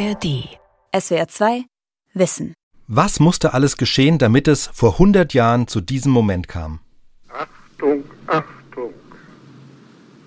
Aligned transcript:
ARD. 0.00 0.48
SWR 0.98 1.28
2 1.28 1.64
Wissen. 2.14 2.54
Was 2.86 3.20
musste 3.20 3.52
alles 3.52 3.76
geschehen, 3.76 4.16
damit 4.16 4.48
es 4.48 4.70
vor 4.72 4.92
100 4.92 5.34
Jahren 5.34 5.66
zu 5.68 5.82
diesem 5.82 6.10
Moment 6.10 6.48
kam? 6.48 6.80
Achtung, 7.28 8.04
Achtung. 8.26 8.94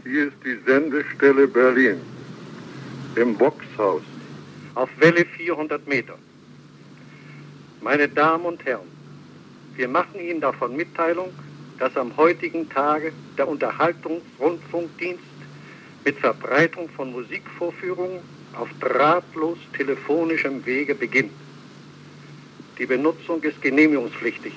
Hier 0.04 0.28
ist 0.28 0.38
die 0.46 0.60
Sendestelle 0.68 1.48
Berlin. 1.48 1.98
Im 3.16 3.36
Boxhaus. 3.36 4.04
Auf 4.76 4.90
Welle 5.00 5.26
400 5.26 5.88
Meter. 5.88 6.20
Meine 7.82 8.08
Damen 8.08 8.46
und 8.46 8.64
Herren, 8.66 8.88
wir 9.76 9.88
machen 9.88 10.20
Ihnen 10.20 10.40
davon 10.40 10.76
Mitteilung, 10.76 11.30
dass 11.80 11.98
am 11.98 12.16
heutigen 12.16 12.70
Tage 12.70 13.12
der 13.40 13.48
Unterhaltungsrundfunkdienst 13.48 15.24
mit 16.06 16.20
Verbreitung 16.20 16.90
von 16.90 17.12
Musikvorführungen 17.12 18.20
auf 18.56 18.70
drahtlos 18.80 19.58
telefonischem 19.76 20.66
Wege 20.66 20.96
beginnt. 20.96 21.32
Die 22.78 22.86
Benutzung 22.86 23.42
ist 23.44 23.62
genehmigungspflichtig. 23.62 24.54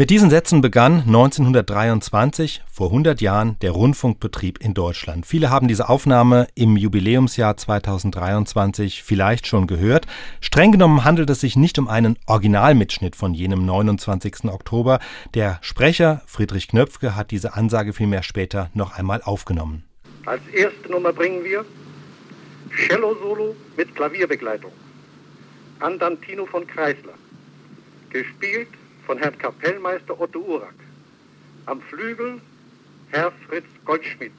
Mit 0.00 0.10
diesen 0.10 0.30
Sätzen 0.30 0.60
begann 0.60 1.00
1923, 1.00 2.62
vor 2.70 2.86
100 2.86 3.20
Jahren, 3.20 3.56
der 3.62 3.72
Rundfunkbetrieb 3.72 4.60
in 4.60 4.72
Deutschland. 4.72 5.26
Viele 5.26 5.50
haben 5.50 5.66
diese 5.66 5.88
Aufnahme 5.88 6.46
im 6.54 6.76
Jubiläumsjahr 6.76 7.56
2023 7.56 9.02
vielleicht 9.02 9.48
schon 9.48 9.66
gehört. 9.66 10.06
Streng 10.40 10.70
genommen 10.70 11.04
handelt 11.04 11.28
es 11.30 11.40
sich 11.40 11.56
nicht 11.56 11.80
um 11.80 11.88
einen 11.88 12.16
Originalmitschnitt 12.26 13.16
von 13.16 13.34
jenem 13.34 13.66
29. 13.66 14.44
Oktober. 14.44 15.00
Der 15.34 15.58
Sprecher 15.62 16.22
Friedrich 16.26 16.68
Knöpfke 16.68 17.16
hat 17.16 17.32
diese 17.32 17.54
Ansage 17.54 17.92
vielmehr 17.92 18.22
später 18.22 18.70
noch 18.74 18.96
einmal 18.96 19.20
aufgenommen. 19.20 19.82
Als 20.26 20.46
erste 20.54 20.92
Nummer 20.92 21.12
bringen 21.12 21.42
wir 21.42 21.64
Cello-Solo 22.86 23.56
mit 23.76 23.94
Klavierbegleitung. 23.96 24.72
Andantino 25.80 26.46
von 26.46 26.66
Kreisler. 26.66 27.14
Gespielt 28.10 28.68
von 29.04 29.18
Herrn 29.18 29.36
Kapellmeister 29.36 30.18
Otto 30.20 30.38
Urak. 30.40 30.74
Am 31.66 31.80
Flügel 31.82 32.40
Herr 33.10 33.32
Fritz 33.48 33.66
Goldschmidt. 33.84 34.32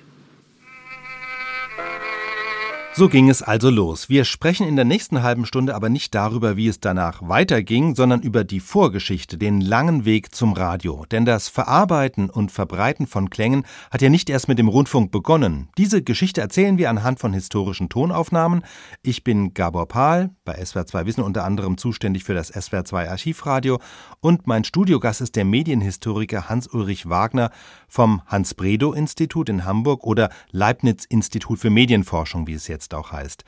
So 2.99 3.07
ging 3.07 3.29
es 3.29 3.41
also 3.41 3.69
los. 3.69 4.09
Wir 4.09 4.25
sprechen 4.25 4.67
in 4.67 4.75
der 4.75 4.83
nächsten 4.83 5.23
halben 5.23 5.45
Stunde 5.45 5.73
aber 5.73 5.87
nicht 5.87 6.13
darüber, 6.13 6.57
wie 6.57 6.67
es 6.67 6.81
danach 6.81 7.21
weiterging, 7.21 7.95
sondern 7.95 8.21
über 8.21 8.43
die 8.43 8.59
Vorgeschichte, 8.59 9.37
den 9.37 9.61
langen 9.61 10.03
Weg 10.03 10.35
zum 10.35 10.51
Radio. 10.51 11.05
Denn 11.09 11.23
das 11.23 11.47
Verarbeiten 11.47 12.29
und 12.29 12.51
Verbreiten 12.51 13.07
von 13.07 13.29
Klängen 13.29 13.63
hat 13.89 14.01
ja 14.01 14.09
nicht 14.09 14.29
erst 14.29 14.49
mit 14.49 14.59
dem 14.59 14.67
Rundfunk 14.67 15.11
begonnen. 15.11 15.69
Diese 15.77 16.03
Geschichte 16.03 16.41
erzählen 16.41 16.77
wir 16.77 16.89
anhand 16.89 17.21
von 17.21 17.31
historischen 17.31 17.87
Tonaufnahmen. 17.87 18.65
Ich 19.01 19.23
bin 19.23 19.53
Gabor 19.53 19.87
Pahl, 19.87 20.31
bei 20.43 20.61
SWR2 20.61 21.05
Wissen 21.05 21.23
unter 21.23 21.45
anderem 21.45 21.77
zuständig 21.77 22.25
für 22.25 22.33
das 22.33 22.53
SWR2 22.53 23.07
Archivradio 23.07 23.79
und 24.19 24.45
mein 24.45 24.65
Studiogast 24.65 25.21
ist 25.21 25.37
der 25.37 25.45
Medienhistoriker 25.45 26.49
Hans-Ulrich 26.49 27.07
Wagner 27.07 27.49
vom 27.89 28.21
Hans-Bredow-Institut 28.27 29.49
in 29.49 29.65
Hamburg 29.65 30.05
oder 30.05 30.29
Leibniz-Institut 30.51 31.59
für 31.59 31.69
Medienforschung, 31.69 32.47
wie 32.47 32.53
es 32.53 32.67
jetzt 32.67 32.93
auch 32.93 33.11
heißt. 33.11 33.43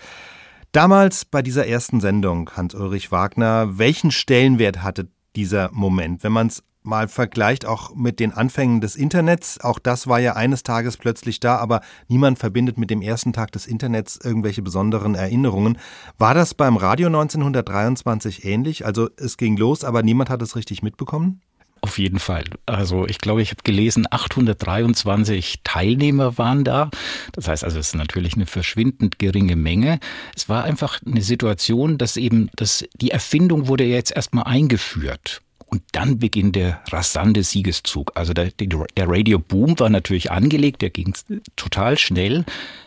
Damals 0.71 1.25
bei 1.25 1.41
dieser 1.41 1.67
ersten 1.67 2.01
Sendung, 2.01 2.49
Hans-Ulrich 2.55 3.11
Wagner, 3.11 3.77
welchen 3.77 4.11
Stellenwert 4.11 4.83
hatte 4.83 5.09
dieser 5.35 5.69
Moment, 5.71 6.23
wenn 6.23 6.31
man 6.31 6.47
es 6.47 6.63
mal 6.83 7.07
vergleicht, 7.07 7.65
auch 7.65 7.93
mit 7.95 8.19
den 8.19 8.31
Anfängen 8.31 8.81
des 8.81 8.95
Internets? 8.95 9.59
Auch 9.61 9.79
das 9.79 10.07
war 10.07 10.19
ja 10.19 10.35
eines 10.35 10.63
Tages 10.63 10.97
plötzlich 10.97 11.39
da, 11.39 11.57
aber 11.57 11.81
niemand 12.07 12.39
verbindet 12.39 12.77
mit 12.77 12.89
dem 12.89 13.01
ersten 13.01 13.33
Tag 13.33 13.51
des 13.51 13.67
Internets 13.67 14.19
irgendwelche 14.21 14.61
besonderen 14.61 15.15
Erinnerungen. 15.15 15.77
War 16.17 16.33
das 16.33 16.53
beim 16.53 16.77
Radio 16.77 17.07
1923 17.07 18.45
ähnlich? 18.45 18.85
Also 18.85 19.09
es 19.17 19.37
ging 19.37 19.57
los, 19.57 19.83
aber 19.83 20.03
niemand 20.03 20.29
hat 20.29 20.41
es 20.41 20.55
richtig 20.55 20.81
mitbekommen? 20.81 21.41
Auf 21.83 21.97
jeden 21.97 22.19
Fall. 22.19 22.43
Also 22.67 23.07
ich 23.07 23.17
glaube, 23.17 23.41
ich 23.41 23.49
habe 23.49 23.63
gelesen, 23.63 24.05
823 24.09 25.61
Teilnehmer 25.63 26.37
waren 26.37 26.63
da. 26.63 26.91
Das 27.31 27.47
heißt 27.47 27.63
also, 27.63 27.79
es 27.79 27.87
ist 27.87 27.95
natürlich 27.95 28.35
eine 28.35 28.45
verschwindend 28.45 29.17
geringe 29.17 29.55
Menge. 29.55 29.99
Es 30.35 30.47
war 30.47 30.63
einfach 30.63 30.99
eine 31.03 31.23
Situation, 31.23 31.97
dass 31.97 32.17
eben 32.17 32.51
dass 32.55 32.85
die 32.93 33.09
Erfindung 33.09 33.67
wurde 33.67 33.83
jetzt 33.85 34.15
erstmal 34.15 34.43
eingeführt. 34.43 35.41
Und 35.65 35.81
dann 35.93 36.19
beginnt 36.19 36.55
der 36.55 36.81
rasante 36.89 37.43
Siegeszug. 37.43 38.11
Also 38.13 38.33
der, 38.33 38.51
der 38.51 39.07
Radio-Boom 39.07 39.79
war 39.79 39.89
natürlich 39.89 40.29
angelegt, 40.29 40.81
der 40.83 40.91
ging 40.91 41.15
total 41.55 41.97
schnell. 41.97 42.45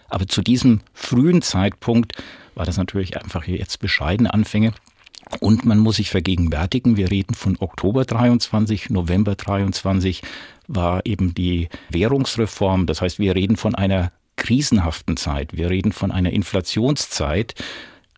Aber 0.08 0.28
zu 0.28 0.42
diesem 0.42 0.82
frühen 0.92 1.42
Zeitpunkt 1.42 2.12
war 2.54 2.66
das 2.66 2.76
natürlich 2.76 3.16
einfach 3.16 3.46
jetzt 3.46 3.80
bescheidene 3.80 4.32
Anfänge. 4.32 4.72
Und 5.40 5.64
man 5.64 5.78
muss 5.78 5.96
sich 5.96 6.10
vergegenwärtigen, 6.10 6.96
wir 6.96 7.10
reden 7.10 7.34
von 7.34 7.56
Oktober 7.58 8.04
23, 8.04 8.90
November 8.90 9.34
23 9.34 10.22
war 10.66 11.04
eben 11.04 11.34
die 11.34 11.68
Währungsreform. 11.90 12.86
Das 12.86 13.00
heißt, 13.02 13.18
wir 13.18 13.34
reden 13.34 13.56
von 13.56 13.74
einer 13.74 14.12
krisenhaften 14.36 15.16
Zeit. 15.16 15.56
Wir 15.56 15.70
reden 15.70 15.92
von 15.92 16.10
einer 16.10 16.32
Inflationszeit. 16.32 17.54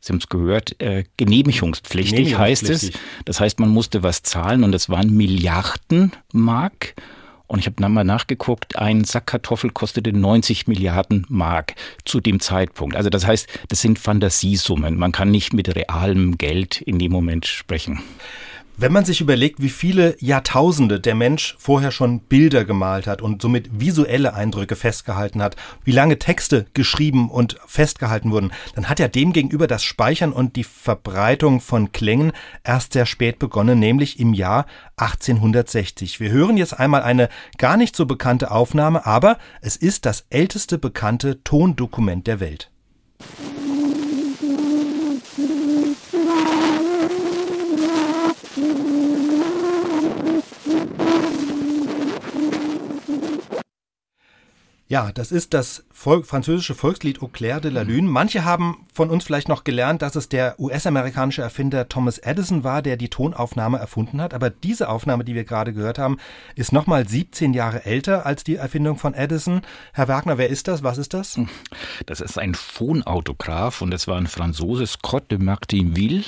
Sie 0.00 0.12
haben 0.12 0.18
es 0.18 0.28
gehört, 0.28 0.80
äh, 0.80 1.04
genehmigungspflichtig, 1.16 2.12
genehmigungspflichtig 2.14 2.38
heißt 2.38 2.70
es. 2.70 3.00
Das 3.24 3.40
heißt, 3.40 3.58
man 3.58 3.70
musste 3.70 4.02
was 4.02 4.22
zahlen 4.22 4.62
und 4.62 4.74
es 4.74 4.88
waren 4.88 5.10
Milliarden 5.16 6.12
Mark. 6.32 6.94
Und 7.46 7.60
ich 7.60 7.66
habe 7.66 7.76
dann 7.78 7.92
mal 7.92 8.04
nachgeguckt, 8.04 8.76
ein 8.76 9.04
Sack 9.04 9.26
Kartoffel 9.26 9.70
kostete 9.70 10.12
90 10.12 10.66
Milliarden 10.66 11.26
Mark 11.28 11.74
zu 12.04 12.20
dem 12.20 12.40
Zeitpunkt. 12.40 12.96
Also 12.96 13.10
das 13.10 13.26
heißt, 13.26 13.48
das 13.68 13.80
sind 13.80 13.98
Fantasiesummen. 13.98 14.98
Man 14.98 15.12
kann 15.12 15.30
nicht 15.30 15.52
mit 15.52 15.74
realem 15.74 16.38
Geld 16.38 16.80
in 16.80 16.98
dem 16.98 17.12
Moment 17.12 17.46
sprechen. 17.46 18.02
Wenn 18.78 18.92
man 18.92 19.06
sich 19.06 19.22
überlegt, 19.22 19.62
wie 19.62 19.70
viele 19.70 20.16
Jahrtausende 20.20 21.00
der 21.00 21.14
Mensch 21.14 21.56
vorher 21.58 21.90
schon 21.90 22.20
Bilder 22.20 22.66
gemalt 22.66 23.06
hat 23.06 23.22
und 23.22 23.40
somit 23.40 23.80
visuelle 23.80 24.34
Eindrücke 24.34 24.76
festgehalten 24.76 25.40
hat, 25.40 25.56
wie 25.84 25.92
lange 25.92 26.18
Texte 26.18 26.66
geschrieben 26.74 27.30
und 27.30 27.56
festgehalten 27.66 28.32
wurden, 28.32 28.52
dann 28.74 28.90
hat 28.90 28.98
ja 28.98 29.08
demgegenüber 29.08 29.66
das 29.66 29.82
Speichern 29.82 30.30
und 30.30 30.56
die 30.56 30.64
Verbreitung 30.64 31.62
von 31.62 31.90
Klängen 31.92 32.32
erst 32.64 32.92
sehr 32.92 33.06
spät 33.06 33.38
begonnen, 33.38 33.78
nämlich 33.78 34.20
im 34.20 34.34
Jahr 34.34 34.66
1860. 34.98 36.20
Wir 36.20 36.30
hören 36.30 36.58
jetzt 36.58 36.78
einmal 36.78 37.02
eine 37.02 37.30
gar 37.56 37.78
nicht 37.78 37.96
so 37.96 38.04
bekannte 38.04 38.50
Aufnahme, 38.50 39.06
aber 39.06 39.38
es 39.62 39.76
ist 39.76 40.04
das 40.04 40.26
älteste 40.28 40.76
bekannte 40.76 41.42
Tondokument 41.44 42.26
der 42.26 42.40
Welt. 42.40 42.70
Ja, 54.88 55.10
das 55.10 55.32
ist 55.32 55.52
das 55.52 55.84
Volk, 55.90 56.26
französische 56.26 56.76
Volkslied 56.76 57.20
Au 57.20 57.26
clair 57.26 57.60
de 57.60 57.72
la 57.72 57.82
Lune. 57.82 58.08
Manche 58.08 58.44
haben 58.44 58.86
von 58.92 59.10
uns 59.10 59.24
vielleicht 59.24 59.48
noch 59.48 59.64
gelernt, 59.64 60.00
dass 60.00 60.14
es 60.14 60.28
der 60.28 60.60
US-amerikanische 60.60 61.42
Erfinder 61.42 61.88
Thomas 61.88 62.18
Edison 62.18 62.62
war, 62.62 62.82
der 62.82 62.96
die 62.96 63.08
Tonaufnahme 63.08 63.78
erfunden 63.78 64.20
hat. 64.20 64.32
Aber 64.32 64.48
diese 64.48 64.88
Aufnahme, 64.88 65.24
die 65.24 65.34
wir 65.34 65.42
gerade 65.42 65.72
gehört 65.72 65.98
haben, 65.98 66.18
ist 66.54 66.72
nochmal 66.72 67.08
17 67.08 67.52
Jahre 67.52 67.84
älter 67.84 68.26
als 68.26 68.44
die 68.44 68.54
Erfindung 68.54 68.96
von 68.96 69.12
Edison. 69.12 69.62
Herr 69.92 70.06
Wagner, 70.06 70.38
wer 70.38 70.50
ist 70.50 70.68
das? 70.68 70.84
Was 70.84 70.98
ist 70.98 71.14
das? 71.14 71.40
Das 72.06 72.20
ist 72.20 72.38
ein 72.38 72.54
Phonautograph 72.54 73.82
und 73.82 73.92
es 73.92 74.06
war 74.06 74.18
ein 74.18 74.28
Franzose, 74.28 74.86
Scott 74.86 75.32
de 75.32 75.38
Martinville 75.38 76.26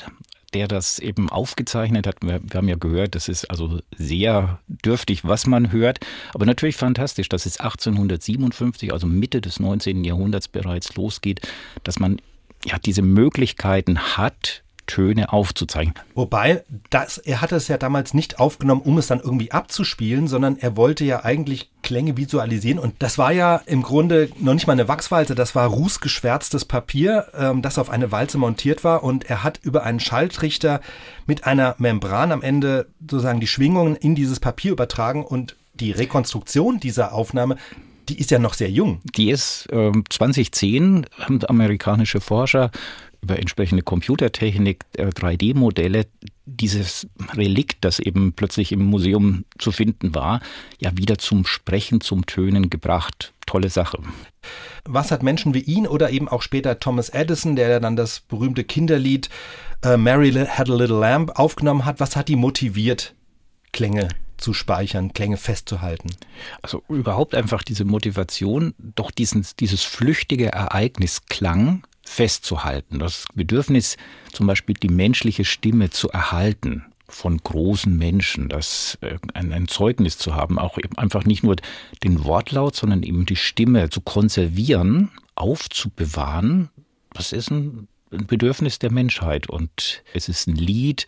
der 0.55 0.69
das 0.69 0.99
eben 0.99 1.29
aufgezeichnet 1.29 2.07
hat. 2.07 2.17
Wir, 2.23 2.41
wir, 2.43 2.59
haben 2.59 2.69
ja 2.69 2.77
gehört, 2.77 3.15
das 3.15 3.29
ist 3.29 3.47
also 3.51 3.81
sehr 3.97 4.61
dürftig, 4.69 5.25
was 5.25 5.47
man 5.47 5.73
hört, 5.73 6.01
aber 6.33 6.47
natürlich 6.47 6.77
fantastisch, 6.77 7.29
dass 7.29 7.47
es 7.47 7.61
1857, 7.61 8.93
also 8.93 9.07
Mitte 9.07 9.41
des 9.41 9.61
19. 9.61 10.05
Jahrhunderts 10.05 10.49
bereits 10.49 10.95
losgeht, 10.97 11.47
dass 11.85 11.99
man 11.99 12.21
ja 12.65 12.79
diese 12.79 13.03
Möglichkeiten 13.03 13.99
hat, 14.17 14.63
Töne 14.87 15.33
aufzuzeichnen. 15.33 15.95
Wobei, 16.15 16.65
das, 16.91 17.19
er 17.19 17.43
hatte 17.43 17.57
es 17.57 17.69
ja 17.69 17.77
damals 17.77 18.15
nicht 18.15 18.41
aufgenommen, 18.41 18.81
um 18.81 18.97
es 18.97 19.07
dann 19.07 19.21
irgendwie 19.21 19.53
abzuspielen, 19.53 20.27
sondern 20.27 20.57
er 20.57 20.77
wollte 20.77 21.05
ja 21.05 21.25
eigentlich 21.25 21.71
Klänge 21.89 22.19
visualisieren. 22.19 22.79
Und 22.79 22.97
das 22.99 23.17
war 23.17 23.33
ja 23.33 23.63
im 23.65 23.83
Grunde 23.83 24.29
noch 24.39 24.53
nicht 24.53 24.67
mal 24.67 24.75
eine 24.75 24.89
Wachswalze, 24.89 25.35
das 25.35 25.55
war 25.55 25.67
rußgeschwärztes 25.69 26.67
Papier, 26.67 27.29
ähm, 27.35 27.63
das 27.63 27.79
auf 27.79 27.89
eine 27.89 28.13
Walze 28.13 28.37
montiert 28.37 28.85
war. 28.85 29.03
Und 29.03 29.25
er 29.31 29.43
hat 29.43 29.59
über 29.63 29.85
einen 29.85 29.99
Schalltrichter 29.99 30.83
mit 31.27 31.45
einer 31.45 31.77
Membran 31.79 32.31
am 32.31 32.43
Ende 32.43 32.89
sozusagen 33.01 33.41
die 33.41 33.47
Schwingungen 33.47 33.97
in 33.97 34.15
dieses 34.15 34.39
Papier 34.39 34.73
übertragen 34.73 35.25
und 35.25 35.57
die 35.73 35.93
Rekonstruktion 35.93 36.79
dieser 36.79 37.15
Aufnahme, 37.15 37.57
die 38.11 38.19
ist 38.19 38.31
ja 38.31 38.39
noch 38.39 38.53
sehr 38.53 38.71
jung. 38.71 39.01
Die 39.17 39.31
ist 39.31 39.67
äh, 39.73 39.91
2010, 40.11 41.07
haben 41.21 41.41
amerikanische 41.47 42.21
Forscher 42.21 42.71
über 43.21 43.39
entsprechende 43.39 43.83
Computertechnik, 43.83 44.85
3D-Modelle, 44.97 46.01
äh, 46.01 46.07
dieses 46.47 47.07
Relikt, 47.35 47.85
das 47.85 47.99
eben 47.99 48.33
plötzlich 48.33 48.73
im 48.73 48.85
Museum 48.85 49.45
zu 49.59 49.71
finden 49.71 50.15
war, 50.15 50.41
ja 50.81 50.97
wieder 50.97 51.19
zum 51.19 51.45
Sprechen, 51.45 52.01
zum 52.01 52.27
Tönen 52.27 52.71
gebracht. 52.71 53.35
Tolle 53.47 53.71
Sache. 53.71 53.99
Was 54.85 55.11
hat 55.11 55.23
Menschen 55.23 55.55
wie 55.55 55.61
ihn 55.61 55.87
oder 55.87 56.11
eben 56.11 56.29
auch 56.29 56.43
später 56.43 56.79
Thomas 56.81 57.09
Edison, 57.09 57.57
der 57.57 57.81
dann 57.81 57.97
das 57.97 58.21
berühmte 58.21 58.65
Kinderlied 58.65 59.29
äh, 59.83 59.97
Mary 59.97 60.33
Had 60.33 60.71
a 60.71 60.75
Little 60.75 60.99
Lamb 60.99 61.39
aufgenommen 61.39 61.85
hat, 61.85 62.01
was 62.01 62.17
hat 62.17 62.29
die 62.29 62.37
motiviert, 62.37 63.15
Klänge 63.73 64.09
zu 64.37 64.55
speichern, 64.55 65.13
Klänge 65.13 65.37
festzuhalten? 65.37 66.11
Also 66.63 66.83
überhaupt 66.89 67.35
einfach 67.35 67.63
diese 67.63 67.85
Motivation, 67.85 68.75
doch 68.79 69.11
diesen, 69.11 69.47
dieses 69.61 69.83
flüchtige 69.83 70.53
Ereignis 70.53 71.27
Klang 71.27 71.83
festzuhalten. 72.09 72.99
Das 72.99 73.27
Bedürfnis, 73.35 73.97
zum 74.33 74.47
Beispiel 74.47 74.75
die 74.75 74.89
menschliche 74.89 75.45
Stimme 75.45 75.91
zu 75.91 76.09
erhalten 76.11 76.85
von 77.09 77.39
großen 77.39 77.97
Menschen, 77.97 78.49
das 78.49 78.99
äh, 79.01 79.19
ein, 79.35 79.53
ein 79.53 79.69
Zeugnis 79.69 80.19
zu 80.19 80.35
haben, 80.35 80.59
auch 80.59 80.79
eben 80.79 80.97
einfach 80.99 81.25
nicht 81.25 81.43
nur 81.43 81.57
den 82.03 82.25
Wortlaut, 82.25 82.77
sondern 82.77 83.03
eben 83.03 83.25
die 83.25 83.37
Stimme 83.37 83.89
zu 83.89 84.01
konservieren, 84.01 85.11
aufzubewahren, 85.35 86.69
das 87.13 87.33
ist 87.33 87.51
ein, 87.51 87.89
ein 88.13 88.27
Bedürfnis 88.27 88.79
der 88.79 88.93
Menschheit. 88.93 89.49
Und 89.49 90.03
es 90.13 90.29
ist 90.29 90.47
ein 90.49 90.57
Lied, 90.57 91.07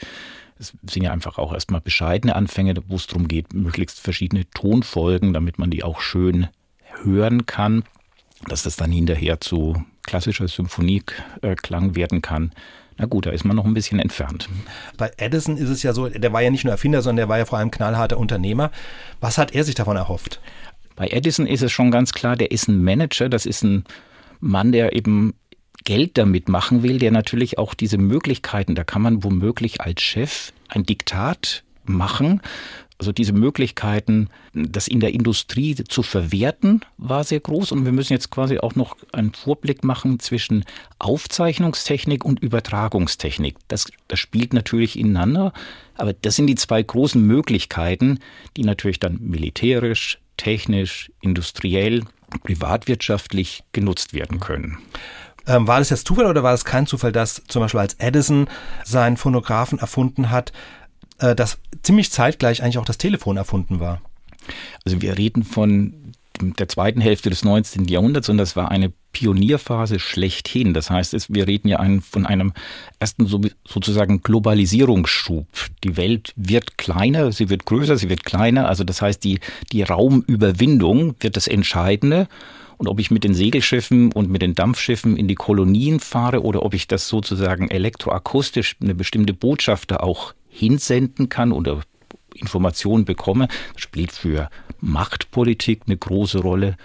es 0.58 0.72
sind 0.88 1.02
ja 1.02 1.12
einfach 1.12 1.38
auch 1.38 1.52
erstmal 1.52 1.80
bescheidene 1.80 2.34
Anfänge, 2.34 2.74
wo 2.88 2.96
es 2.96 3.06
darum 3.06 3.28
geht, 3.28 3.52
möglichst 3.52 4.00
verschiedene 4.00 4.48
Tonfolgen, 4.50 5.32
damit 5.32 5.58
man 5.58 5.70
die 5.70 5.84
auch 5.84 6.00
schön 6.00 6.48
hören 7.02 7.46
kann, 7.46 7.84
dass 8.48 8.62
das 8.62 8.76
dann 8.76 8.90
hinterher 8.90 9.40
zu 9.40 9.84
klassischer 10.02 10.48
Symphonieklang 10.48 11.94
werden 11.94 12.22
kann. 12.22 12.52
Na 12.96 13.06
gut, 13.06 13.26
da 13.26 13.30
ist 13.30 13.44
man 13.44 13.56
noch 13.56 13.64
ein 13.64 13.74
bisschen 13.74 13.98
entfernt. 13.98 14.48
Bei 14.98 15.10
Edison 15.16 15.56
ist 15.56 15.70
es 15.70 15.82
ja 15.82 15.92
so, 15.92 16.08
der 16.08 16.32
war 16.32 16.42
ja 16.42 16.50
nicht 16.50 16.64
nur 16.64 16.72
Erfinder, 16.72 17.00
sondern 17.00 17.16
der 17.16 17.28
war 17.28 17.38
ja 17.38 17.46
vor 17.46 17.58
allem 17.58 17.70
knallharter 17.70 18.18
Unternehmer. 18.18 18.70
Was 19.20 19.38
hat 19.38 19.54
er 19.54 19.64
sich 19.64 19.74
davon 19.74 19.96
erhofft? 19.96 20.40
Bei 20.96 21.08
Edison 21.08 21.46
ist 21.46 21.62
es 21.62 21.72
schon 21.72 21.90
ganz 21.90 22.12
klar, 22.12 22.36
der 22.36 22.50
ist 22.50 22.68
ein 22.68 22.82
Manager, 22.82 23.30
das 23.30 23.46
ist 23.46 23.62
ein 23.62 23.84
Mann, 24.40 24.72
der 24.72 24.94
eben 24.94 25.34
Geld 25.84 26.18
damit 26.18 26.48
machen 26.48 26.82
will, 26.82 26.98
der 26.98 27.10
natürlich 27.10 27.56
auch 27.56 27.72
diese 27.72 27.96
Möglichkeiten, 27.96 28.74
da 28.74 28.84
kann 28.84 29.00
man 29.00 29.24
womöglich 29.24 29.80
als 29.80 30.02
Chef 30.02 30.52
ein 30.68 30.84
Diktat 30.84 31.64
machen, 31.84 32.42
also 33.00 33.12
diese 33.12 33.32
Möglichkeiten, 33.32 34.28
das 34.52 34.86
in 34.86 35.00
der 35.00 35.14
Industrie 35.14 35.74
zu 35.74 36.02
verwerten, 36.02 36.82
war 36.98 37.24
sehr 37.24 37.40
groß. 37.40 37.72
Und 37.72 37.86
wir 37.86 37.92
müssen 37.92 38.12
jetzt 38.12 38.30
quasi 38.30 38.58
auch 38.58 38.74
noch 38.74 38.94
einen 39.12 39.32
Vorblick 39.32 39.84
machen 39.84 40.20
zwischen 40.20 40.66
Aufzeichnungstechnik 40.98 42.26
und 42.26 42.40
Übertragungstechnik. 42.40 43.56
Das, 43.68 43.90
das 44.08 44.18
spielt 44.18 44.52
natürlich 44.52 44.98
ineinander. 44.98 45.54
Aber 45.94 46.12
das 46.12 46.36
sind 46.36 46.46
die 46.46 46.56
zwei 46.56 46.82
großen 46.82 47.26
Möglichkeiten, 47.26 48.18
die 48.58 48.64
natürlich 48.64 49.00
dann 49.00 49.18
militärisch, 49.18 50.18
technisch, 50.36 51.10
industriell, 51.22 52.02
privatwirtschaftlich 52.42 53.64
genutzt 53.72 54.12
werden 54.12 54.40
können. 54.40 54.76
Ähm, 55.46 55.66
war 55.66 55.78
das 55.78 55.88
jetzt 55.88 56.06
Zufall 56.06 56.26
oder 56.26 56.42
war 56.42 56.52
es 56.52 56.66
kein 56.66 56.86
Zufall, 56.86 57.12
dass 57.12 57.42
zum 57.48 57.62
Beispiel 57.62 57.80
als 57.80 57.94
Edison 57.94 58.46
seinen 58.84 59.16
Phonographen 59.16 59.78
erfunden 59.78 60.28
hat, 60.28 60.52
äh, 61.20 61.34
dass 61.34 61.58
ziemlich 61.82 62.10
zeitgleich 62.10 62.62
eigentlich 62.62 62.78
auch 62.78 62.84
das 62.84 62.98
Telefon 62.98 63.36
erfunden 63.36 63.80
war. 63.80 64.00
Also 64.84 65.00
wir 65.00 65.16
reden 65.16 65.44
von 65.44 66.14
der 66.40 66.68
zweiten 66.68 67.00
Hälfte 67.00 67.28
des 67.30 67.44
19. 67.44 67.86
Jahrhunderts 67.86 68.28
und 68.28 68.38
das 68.38 68.56
war 68.56 68.70
eine 68.70 68.92
Pionierphase 69.12 69.98
schlechthin. 69.98 70.72
Das 70.72 70.88
heißt, 70.90 71.34
wir 71.34 71.46
reden 71.46 71.68
ja 71.68 71.84
von 72.00 72.24
einem 72.24 72.52
ersten 72.98 73.26
sozusagen 73.26 74.22
Globalisierungsschub. 74.22 75.46
Die 75.84 75.96
Welt 75.96 76.32
wird 76.36 76.78
kleiner, 76.78 77.32
sie 77.32 77.50
wird 77.50 77.66
größer, 77.66 77.96
sie 77.96 78.08
wird 78.08 78.24
kleiner. 78.24 78.68
Also 78.68 78.84
das 78.84 79.02
heißt, 79.02 79.22
die, 79.22 79.40
die 79.72 79.82
Raumüberwindung 79.82 81.16
wird 81.20 81.36
das 81.36 81.46
Entscheidende. 81.46 82.28
Und 82.78 82.88
ob 82.88 82.98
ich 82.98 83.10
mit 83.10 83.24
den 83.24 83.34
Segelschiffen 83.34 84.10
und 84.12 84.30
mit 84.30 84.40
den 84.40 84.54
Dampfschiffen 84.54 85.18
in 85.18 85.28
die 85.28 85.34
Kolonien 85.34 86.00
fahre 86.00 86.42
oder 86.42 86.62
ob 86.62 86.72
ich 86.72 86.88
das 86.88 87.08
sozusagen 87.08 87.70
elektroakustisch 87.70 88.76
eine 88.80 88.94
bestimmte 88.94 89.34
Botschaft 89.34 89.90
da 89.90 89.98
auch 89.98 90.32
hinsenden 90.60 91.28
kann 91.28 91.52
oder 91.52 91.80
Informationen 92.34 93.04
bekomme, 93.04 93.48
spielt 93.76 94.12
für 94.12 94.50
Machtpolitik 94.80 95.82
eine 95.86 95.96
große 95.96 96.38
Rolle. 96.38 96.76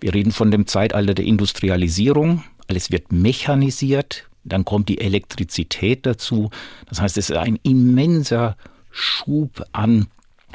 Wir 0.00 0.14
reden 0.14 0.32
von 0.32 0.50
dem 0.50 0.66
Zeitalter 0.66 1.14
der 1.14 1.24
Industrialisierung. 1.24 2.44
Alles 2.68 2.90
wird 2.90 3.10
mechanisiert. 3.10 4.28
Dann 4.44 4.64
kommt 4.64 4.88
die 4.88 5.00
Elektrizität 5.00 6.04
dazu. 6.04 6.50
Das 6.88 7.00
heißt, 7.00 7.16
es 7.16 7.30
ist 7.30 7.36
ein 7.36 7.58
immenser 7.62 8.56
Schub 8.90 9.64
an 9.72 10.08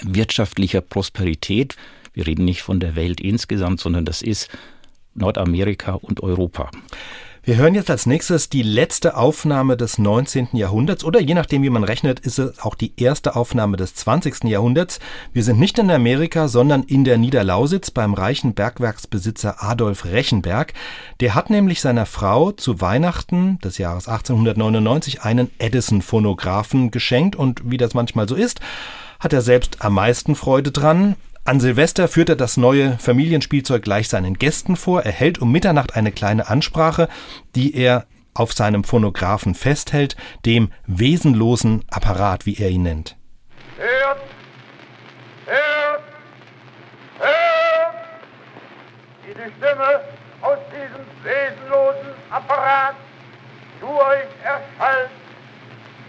wirtschaftlicher 0.04 0.82
Prosperität. 0.82 1.76
Wir 2.14 2.28
reden 2.28 2.46
nicht 2.46 2.62
von 2.62 2.80
der 2.80 2.96
Welt 2.96 3.22
insgesamt, 3.22 3.80
sondern 3.80 4.06
das 4.06 4.22
ist 4.22 4.50
Nordamerika 5.16 5.94
und 5.94 6.22
Europa. 6.22 6.70
Wir 7.48 7.56
hören 7.56 7.76
jetzt 7.76 7.90
als 7.90 8.06
nächstes 8.06 8.50
die 8.50 8.62
letzte 8.62 9.16
Aufnahme 9.16 9.78
des 9.78 10.00
19. 10.00 10.50
Jahrhunderts 10.52 11.06
oder 11.06 11.22
je 11.22 11.34
nachdem, 11.34 11.64
wie 11.64 11.70
man 11.70 11.86
rechnet, 11.86 12.20
ist 12.20 12.40
es 12.40 12.60
auch 12.60 12.76
die 12.76 12.92
erste 12.98 13.38
Aufnahme 13.38 13.78
des 13.78 13.96
20. 13.96 14.44
Jahrhunderts. 14.44 15.00
Wir 15.32 15.46
sind 15.46 15.58
nicht 15.58 15.80
in 15.80 15.90
Amerika, 15.90 16.50
sondern 16.50 16.84
in 16.84 17.06
der 17.06 17.18
Niederlausitz 17.18 17.90
beim 17.90 18.16
reichen 18.16 18.54
Bergwerksbesitzer 18.54 19.64
Adolf 19.64 20.04
Rechenberg. 20.04 20.74
Der 21.22 21.36
hat 21.36 21.50
nämlich 21.50 21.80
seiner 21.80 22.06
Frau 22.06 22.52
zu 22.52 22.82
Weihnachten 22.82 23.60
des 23.60 23.78
Jahres 23.78 24.10
1899 24.10 25.22
einen 25.22 25.50
Edison-Phonographen 25.58 26.92
geschenkt 26.92 27.38
und 27.38 27.62
wie 27.72 27.78
das 27.78 27.94
manchmal 27.94 28.28
so 28.28 28.36
ist, 28.36 28.60
hat 29.22 29.32
er 29.32 29.42
selbst 29.42 29.86
am 29.86 29.94
meisten 29.94 30.36
Freude 30.36 30.74
dran. 30.74 31.16
An 31.48 31.62
Silvester 31.62 32.10
führt 32.10 32.28
er 32.28 32.36
das 32.36 32.58
neue 32.58 32.98
Familienspielzeug 32.98 33.82
gleich 33.82 34.10
seinen 34.10 34.34
Gästen 34.34 34.76
vor. 34.76 35.04
Er 35.04 35.14
hält 35.14 35.40
um 35.40 35.50
Mitternacht 35.50 35.96
eine 35.96 36.12
kleine 36.12 36.50
Ansprache, 36.50 37.08
die 37.56 37.74
er 37.74 38.06
auf 38.34 38.52
seinem 38.52 38.84
Phonographen 38.84 39.56
festhält, 39.56 40.18
dem 40.46 40.74
wesenlosen 40.88 41.86
Apparat, 41.90 42.46
wie 42.46 42.58
er 42.62 42.70
ihn 42.70 42.84
nennt. 42.84 43.16
Hört! 43.78 44.20
Hört! 45.46 46.04
Hört! 47.18 47.96
Wie 49.26 49.34
die 49.34 49.52
Stimme 49.56 50.02
aus 50.42 50.58
diesem 50.70 51.06
wesenlosen 51.24 52.12
Apparat 52.30 52.96
zu 53.80 53.88
euch 53.88 54.28
erschallt. 54.44 55.12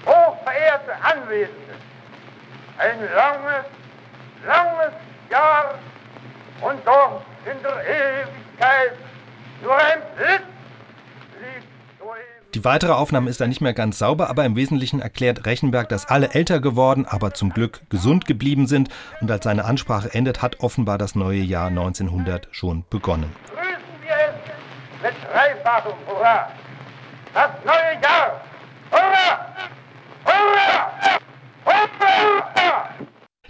Hochverehrte 0.04 0.94
Anwesende, 1.00 1.74
ein 2.78 2.98
langes, 3.14 3.66
langes 4.44 5.07
Jahr 5.30 5.74
und 6.60 6.78
dort 6.84 7.22
in 7.44 7.62
der 7.62 7.84
Ewigkeit 7.86 8.92
nur 9.62 9.76
ein 9.76 10.00
Blitz. 10.16 10.42
Die 12.54 12.64
weitere 12.64 12.92
Aufnahme 12.92 13.28
ist 13.28 13.42
dann 13.42 13.50
nicht 13.50 13.60
mehr 13.60 13.74
ganz 13.74 13.98
sauber, 13.98 14.30
aber 14.30 14.44
im 14.46 14.56
Wesentlichen 14.56 15.00
erklärt 15.00 15.44
Rechenberg, 15.44 15.88
dass 15.90 16.06
alle 16.06 16.30
älter 16.32 16.60
geworden, 16.60 17.04
aber 17.06 17.34
zum 17.34 17.50
Glück 17.50 17.82
gesund 17.90 18.24
geblieben 18.24 18.66
sind. 18.66 18.88
Und 19.20 19.30
als 19.30 19.44
seine 19.44 19.66
Ansprache 19.66 20.12
endet, 20.14 20.40
hat 20.40 20.60
offenbar 20.60 20.96
das 20.96 21.14
neue 21.14 21.42
Jahr 21.42 21.68
1900 21.68 22.48
schon 22.50 22.84
begonnen. 22.88 23.30
Grüßen 23.54 23.78
wir 24.02 24.16
es 24.16 25.02
mit 25.02 25.14
dreifachem 25.30 25.92
Hurra! 26.06 26.48
Das 27.34 27.50
neue 27.66 28.02
Jahr! 28.02 28.40
Hurra! 28.90 29.46
Hurra! 30.24 30.90
Hurra! 31.66 31.98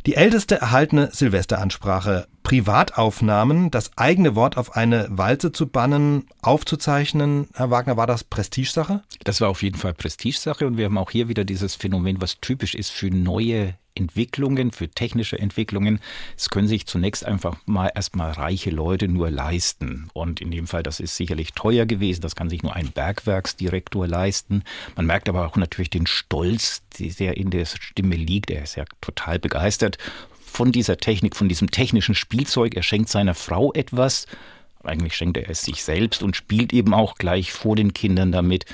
Die 0.09 0.15
älteste 0.15 0.59
erhaltene 0.59 1.11
Silvesteransprache, 1.13 2.29
Privataufnahmen, 2.49 3.71
das 3.71 3.91
eigene 3.99 4.35
Wort 4.35 4.57
auf 4.57 4.75
eine 4.75 5.07
Walze 5.11 5.53
zu 5.53 5.67
bannen, 5.67 6.25
aufzuzeichnen, 6.41 7.47
Herr 7.53 7.71
Wagner, 7.71 7.99
war 7.99 8.07
das 8.07 8.25
Prestigesache? 8.25 9.03
Das 9.23 9.43
war 9.43 9.51
auf 9.51 9.63
jeden 9.63 9.77
Fall 9.77 9.93
Prestigesache 9.93 10.67
und 10.67 10.79
wir 10.79 10.87
haben 10.87 10.97
auch 10.97 11.11
hier 11.11 11.29
wieder 11.29 11.45
dieses 11.45 11.75
Phänomen, 11.75 12.23
was 12.23 12.41
typisch 12.41 12.75
ist 12.75 12.89
für 12.91 13.11
neue 13.11 13.75
Entwicklungen, 13.95 14.71
für 14.71 14.89
technische 14.89 15.39
Entwicklungen. 15.39 16.01
Es 16.39 16.49
können 16.49 16.69
sich 16.69 16.87
zunächst 16.87 17.27
einfach 17.27 17.59
mal 17.67 17.91
erstmal 17.95 18.31
reiche 18.31 18.71
Leute 18.71 19.09
nur 19.09 19.31
leisten. 19.31 20.09
Und 20.15 20.41
in 20.41 20.51
dem 20.51 20.67
Fall, 20.67 20.83
das 20.83 21.01
ist 21.01 21.17
sicherlich 21.17 21.53
teuer 21.53 21.85
gewesen. 21.85 22.23
Das 22.23 22.35
kann 22.35 22.49
sich 22.49 22.63
nur 22.63 22.75
ein 22.75 22.93
Bergwerksdirektor 22.93 24.07
leisten. 24.07 24.63
Man 24.97 25.05
merkt 25.05 25.29
aber 25.29 25.47
auch 25.47 25.57
natürlich 25.57 25.91
den 25.91 26.07
Stolz, 26.07 26.83
der 26.99 27.37
in 27.37 27.51
der 27.51 27.67
Stimme 27.67 28.17
liegt. 28.17 28.51
Er 28.51 28.63
ist 28.63 28.77
ja 28.77 28.87
total 29.03 29.39
begeistert 29.39 29.99
von 30.49 30.73
dieser 30.73 30.97
Technik, 30.97 31.37
von 31.37 31.49
diesem 31.49 31.71
technischen 31.71 32.15
Spielzeug. 32.15 32.75
Er 32.75 32.83
schenkt 32.83 33.09
seiner 33.09 33.35
Frau 33.35 33.73
etwas. 33.73 34.27
Eigentlich 34.83 35.15
schenkt 35.15 35.37
er 35.37 35.49
es 35.51 35.63
sich 35.63 35.83
selbst 35.85 36.23
und 36.23 36.37
spielt 36.37 36.73
eben 36.73 36.95
auch 36.95 37.17
gleich 37.17 37.53
vor 37.53 37.77
den 37.77 37.93
Kindern 37.93 38.33
damit. 38.33 38.65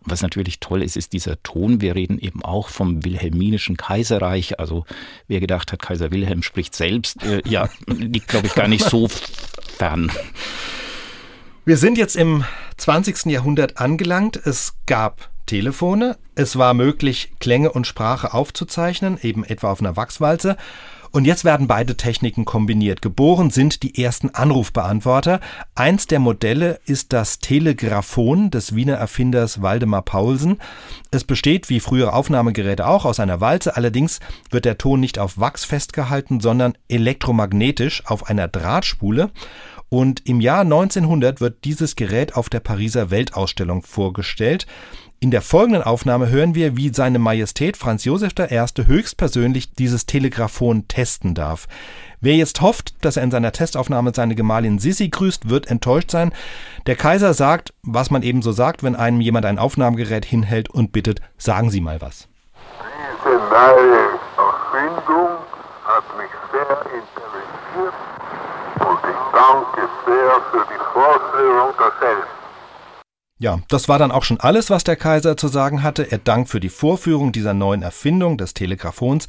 Und 0.00 0.10
was 0.10 0.22
natürlich 0.22 0.60
toll 0.60 0.82
ist, 0.82 0.96
ist 0.96 1.12
dieser 1.12 1.42
Ton. 1.42 1.80
Wir 1.80 1.94
reden 1.94 2.18
eben 2.18 2.44
auch 2.44 2.68
vom 2.68 3.04
wilhelminischen 3.04 3.76
Kaiserreich. 3.76 4.58
Also 4.58 4.84
wer 5.28 5.40
gedacht 5.40 5.72
hat, 5.72 5.80
Kaiser 5.80 6.10
Wilhelm 6.10 6.42
spricht 6.42 6.74
selbst, 6.74 7.22
äh, 7.22 7.42
ja, 7.46 7.68
liegt, 7.86 8.28
glaube 8.28 8.48
ich, 8.48 8.54
gar 8.54 8.68
nicht 8.68 8.84
so 8.84 9.08
fern. 9.08 10.10
Wir 11.64 11.76
sind 11.76 11.96
jetzt 11.96 12.16
im 12.16 12.44
20. 12.76 13.26
Jahrhundert 13.26 13.78
angelangt. 13.78 14.36
Es 14.36 14.74
gab 14.86 15.31
Telefone, 15.46 16.16
es 16.34 16.56
war 16.56 16.74
möglich, 16.74 17.32
Klänge 17.40 17.72
und 17.72 17.86
Sprache 17.86 18.32
aufzuzeichnen, 18.34 19.18
eben 19.22 19.44
etwa 19.44 19.70
auf 19.70 19.80
einer 19.80 19.96
Wachswalze, 19.96 20.56
und 21.14 21.26
jetzt 21.26 21.44
werden 21.44 21.66
beide 21.66 21.94
Techniken 21.94 22.46
kombiniert. 22.46 23.02
Geboren 23.02 23.50
sind 23.50 23.82
die 23.82 24.02
ersten 24.02 24.30
Anrufbeantworter. 24.30 25.40
Eins 25.74 26.06
der 26.06 26.20
Modelle 26.20 26.80
ist 26.86 27.12
das 27.12 27.38
Telegraphon 27.38 28.50
des 28.50 28.74
Wiener 28.74 28.94
Erfinders 28.94 29.60
Waldemar 29.60 30.00
Paulsen. 30.02 30.58
Es 31.10 31.24
besteht, 31.24 31.68
wie 31.68 31.80
frühere 31.80 32.14
Aufnahmegeräte 32.14 32.86
auch, 32.86 33.04
aus 33.04 33.20
einer 33.20 33.42
Walze. 33.42 33.76
Allerdings 33.76 34.20
wird 34.50 34.64
der 34.64 34.78
Ton 34.78 35.00
nicht 35.00 35.18
auf 35.18 35.38
Wachs 35.38 35.66
festgehalten, 35.66 36.40
sondern 36.40 36.78
elektromagnetisch 36.88 38.06
auf 38.06 38.30
einer 38.30 38.48
Drahtspule. 38.48 39.30
Und 39.90 40.26
im 40.26 40.40
Jahr 40.40 40.62
1900 40.62 41.42
wird 41.42 41.64
dieses 41.64 41.94
Gerät 41.94 42.36
auf 42.36 42.48
der 42.48 42.60
Pariser 42.60 43.10
Weltausstellung 43.10 43.82
vorgestellt. 43.82 44.66
In 45.22 45.30
der 45.30 45.40
folgenden 45.40 45.84
Aufnahme 45.84 46.30
hören 46.30 46.56
wir, 46.56 46.76
wie 46.76 46.92
seine 46.92 47.20
Majestät 47.20 47.76
Franz 47.76 48.04
Josef 48.04 48.32
I. 48.40 48.84
höchstpersönlich 48.84 49.72
dieses 49.72 50.04
Telegraphon 50.04 50.88
testen 50.88 51.36
darf. 51.36 51.68
Wer 52.20 52.34
jetzt 52.34 52.60
hofft, 52.60 53.04
dass 53.04 53.16
er 53.16 53.22
in 53.22 53.30
seiner 53.30 53.52
Testaufnahme 53.52 54.10
seine 54.12 54.34
Gemahlin 54.34 54.80
Sissi 54.80 55.10
grüßt, 55.10 55.48
wird 55.48 55.70
enttäuscht 55.70 56.10
sein. 56.10 56.32
Der 56.86 56.96
Kaiser 56.96 57.34
sagt, 57.34 57.72
was 57.84 58.10
man 58.10 58.24
eben 58.24 58.42
so 58.42 58.50
sagt, 58.50 58.82
wenn 58.82 58.96
einem 58.96 59.20
jemand 59.20 59.46
ein 59.46 59.60
Aufnahmegerät 59.60 60.24
hinhält 60.24 60.68
und 60.70 60.90
bittet, 60.90 61.20
sagen 61.38 61.70
Sie 61.70 61.80
mal 61.80 62.00
was. 62.00 62.26
Diese 63.24 63.36
neue 63.36 64.18
Erfindung 64.42 65.38
hat 65.84 66.18
mich 66.18 66.32
sehr 66.50 66.78
interessiert 66.98 67.94
und 68.80 68.98
ich 69.08 69.22
danke 69.32 69.88
sehr 70.04 70.40
für 70.50 70.66
die 70.68 70.82
Vorführung 70.92 71.72
derselben. 71.78 72.41
Ja, 73.42 73.58
das 73.66 73.88
war 73.88 73.98
dann 73.98 74.12
auch 74.12 74.22
schon 74.22 74.38
alles, 74.38 74.70
was 74.70 74.84
der 74.84 74.94
Kaiser 74.94 75.36
zu 75.36 75.48
sagen 75.48 75.82
hatte. 75.82 76.12
Er 76.12 76.18
dankt 76.18 76.48
für 76.48 76.60
die 76.60 76.68
Vorführung 76.68 77.32
dieser 77.32 77.54
neuen 77.54 77.82
Erfindung 77.82 78.38
des 78.38 78.54
Telegraphons. 78.54 79.26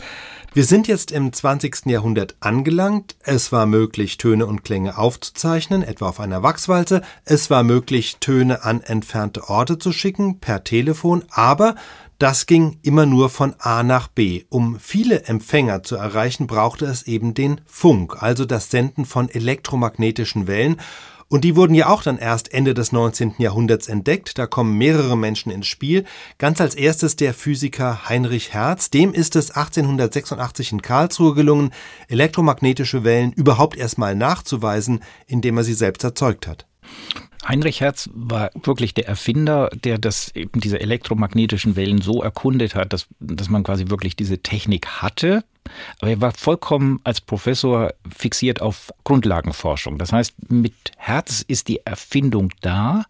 Wir 0.53 0.65
sind 0.65 0.87
jetzt 0.87 1.11
im 1.11 1.33
20. 1.33 1.87
Jahrhundert 1.87 2.35
angelangt. 2.39 3.15
Es 3.23 3.51
war 3.51 3.65
möglich, 3.65 4.19
Töne 4.19 4.45
und 4.45 4.63
Klänge 4.63 4.99
aufzuzeichnen, 4.99 5.81
etwa 5.81 6.09
auf 6.09 6.19
einer 6.19 6.43
Wachswalze. 6.43 7.01
Es 7.25 7.49
war 7.49 7.63
möglich, 7.63 8.17
Töne 8.19 8.63
an 8.63 8.81
entfernte 8.81 9.49
Orte 9.49 9.79
zu 9.79 9.91
schicken, 9.91 10.37
per 10.39 10.63
Telefon. 10.63 11.23
Aber 11.31 11.73
das 12.19 12.45
ging 12.45 12.77
immer 12.83 13.07
nur 13.07 13.31
von 13.31 13.55
A 13.57 13.81
nach 13.81 14.09
B. 14.09 14.43
Um 14.49 14.79
viele 14.79 15.23
Empfänger 15.23 15.81
zu 15.81 15.95
erreichen, 15.95 16.45
brauchte 16.45 16.85
es 16.85 17.07
eben 17.07 17.33
den 17.33 17.61
Funk, 17.65 18.21
also 18.21 18.45
das 18.45 18.69
Senden 18.69 19.05
von 19.05 19.27
elektromagnetischen 19.27 20.45
Wellen. 20.45 20.79
Und 21.29 21.43
die 21.43 21.55
wurden 21.55 21.73
ja 21.73 21.87
auch 21.87 22.03
dann 22.03 22.17
erst 22.17 22.53
Ende 22.53 22.73
des 22.73 22.91
19. 22.91 23.35
Jahrhunderts 23.37 23.87
entdeckt. 23.87 24.37
Da 24.37 24.47
kommen 24.47 24.77
mehrere 24.77 25.17
Menschen 25.17 25.51
ins 25.51 25.67
Spiel. 25.67 26.05
Ganz 26.37 26.61
als 26.61 26.75
erstes 26.75 27.15
der 27.15 27.33
Physiker 27.33 28.07
Heinrich 28.09 28.53
Hertz. 28.53 28.89
Dem 28.89 29.13
ist 29.13 29.35
es 29.35 29.51
1886 29.51 30.71
in 30.71 30.81
Karlsruhe 30.81 31.33
gelungen, 31.33 31.71
elektromagnetische 32.07 33.03
Wellen 33.03 33.33
überhaupt 33.33 33.77
erstmal 33.77 34.15
nachzuweisen, 34.15 35.03
indem 35.27 35.57
er 35.57 35.63
sie 35.63 35.73
selbst 35.73 36.03
erzeugt 36.03 36.47
hat. 36.47 36.67
Heinrich 37.47 37.81
Hertz 37.81 38.09
war 38.13 38.51
wirklich 38.63 38.93
der 38.93 39.07
Erfinder, 39.07 39.69
der 39.73 39.97
das 39.97 40.33
eben 40.35 40.61
diese 40.61 40.79
elektromagnetischen 40.79 41.75
Wellen 41.75 42.01
so 42.01 42.23
erkundet 42.23 42.75
hat, 42.75 42.93
dass, 42.93 43.07
dass 43.19 43.49
man 43.49 43.63
quasi 43.63 43.89
wirklich 43.89 44.15
diese 44.15 44.39
Technik 44.39 44.87
hatte. 44.87 45.43
Aber 45.99 46.11
er 46.11 46.21
war 46.21 46.31
vollkommen 46.31 46.99
als 47.03 47.21
Professor 47.21 47.93
fixiert 48.09 48.61
auf 48.61 48.93
Grundlagenforschung. 49.03 49.97
Das 49.97 50.11
heißt, 50.11 50.51
mit 50.51 50.73
Hertz 50.97 51.43
ist 51.45 51.67
die 51.67 51.85
Erfindung 51.85 52.51
da 52.61 53.05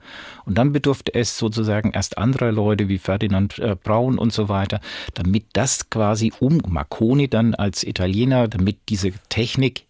und 0.45 0.57
dann 0.57 0.71
bedurfte 0.71 1.13
es 1.13 1.37
sozusagen 1.37 1.91
erst 1.91 2.17
anderer 2.17 2.51
Leute 2.51 2.89
wie 2.89 2.97
Ferdinand 2.97 3.59
äh, 3.59 3.75
Braun 3.75 4.17
und 4.17 4.33
so 4.33 4.49
weiter, 4.49 4.81
damit 5.13 5.45
das 5.53 5.89
quasi 5.89 6.31
um 6.39 6.61
Marconi 6.67 7.27
dann 7.27 7.55
als 7.55 7.83
Italiener, 7.83 8.47
damit 8.47 8.77
diese 8.89 9.11
Technik 9.29 9.85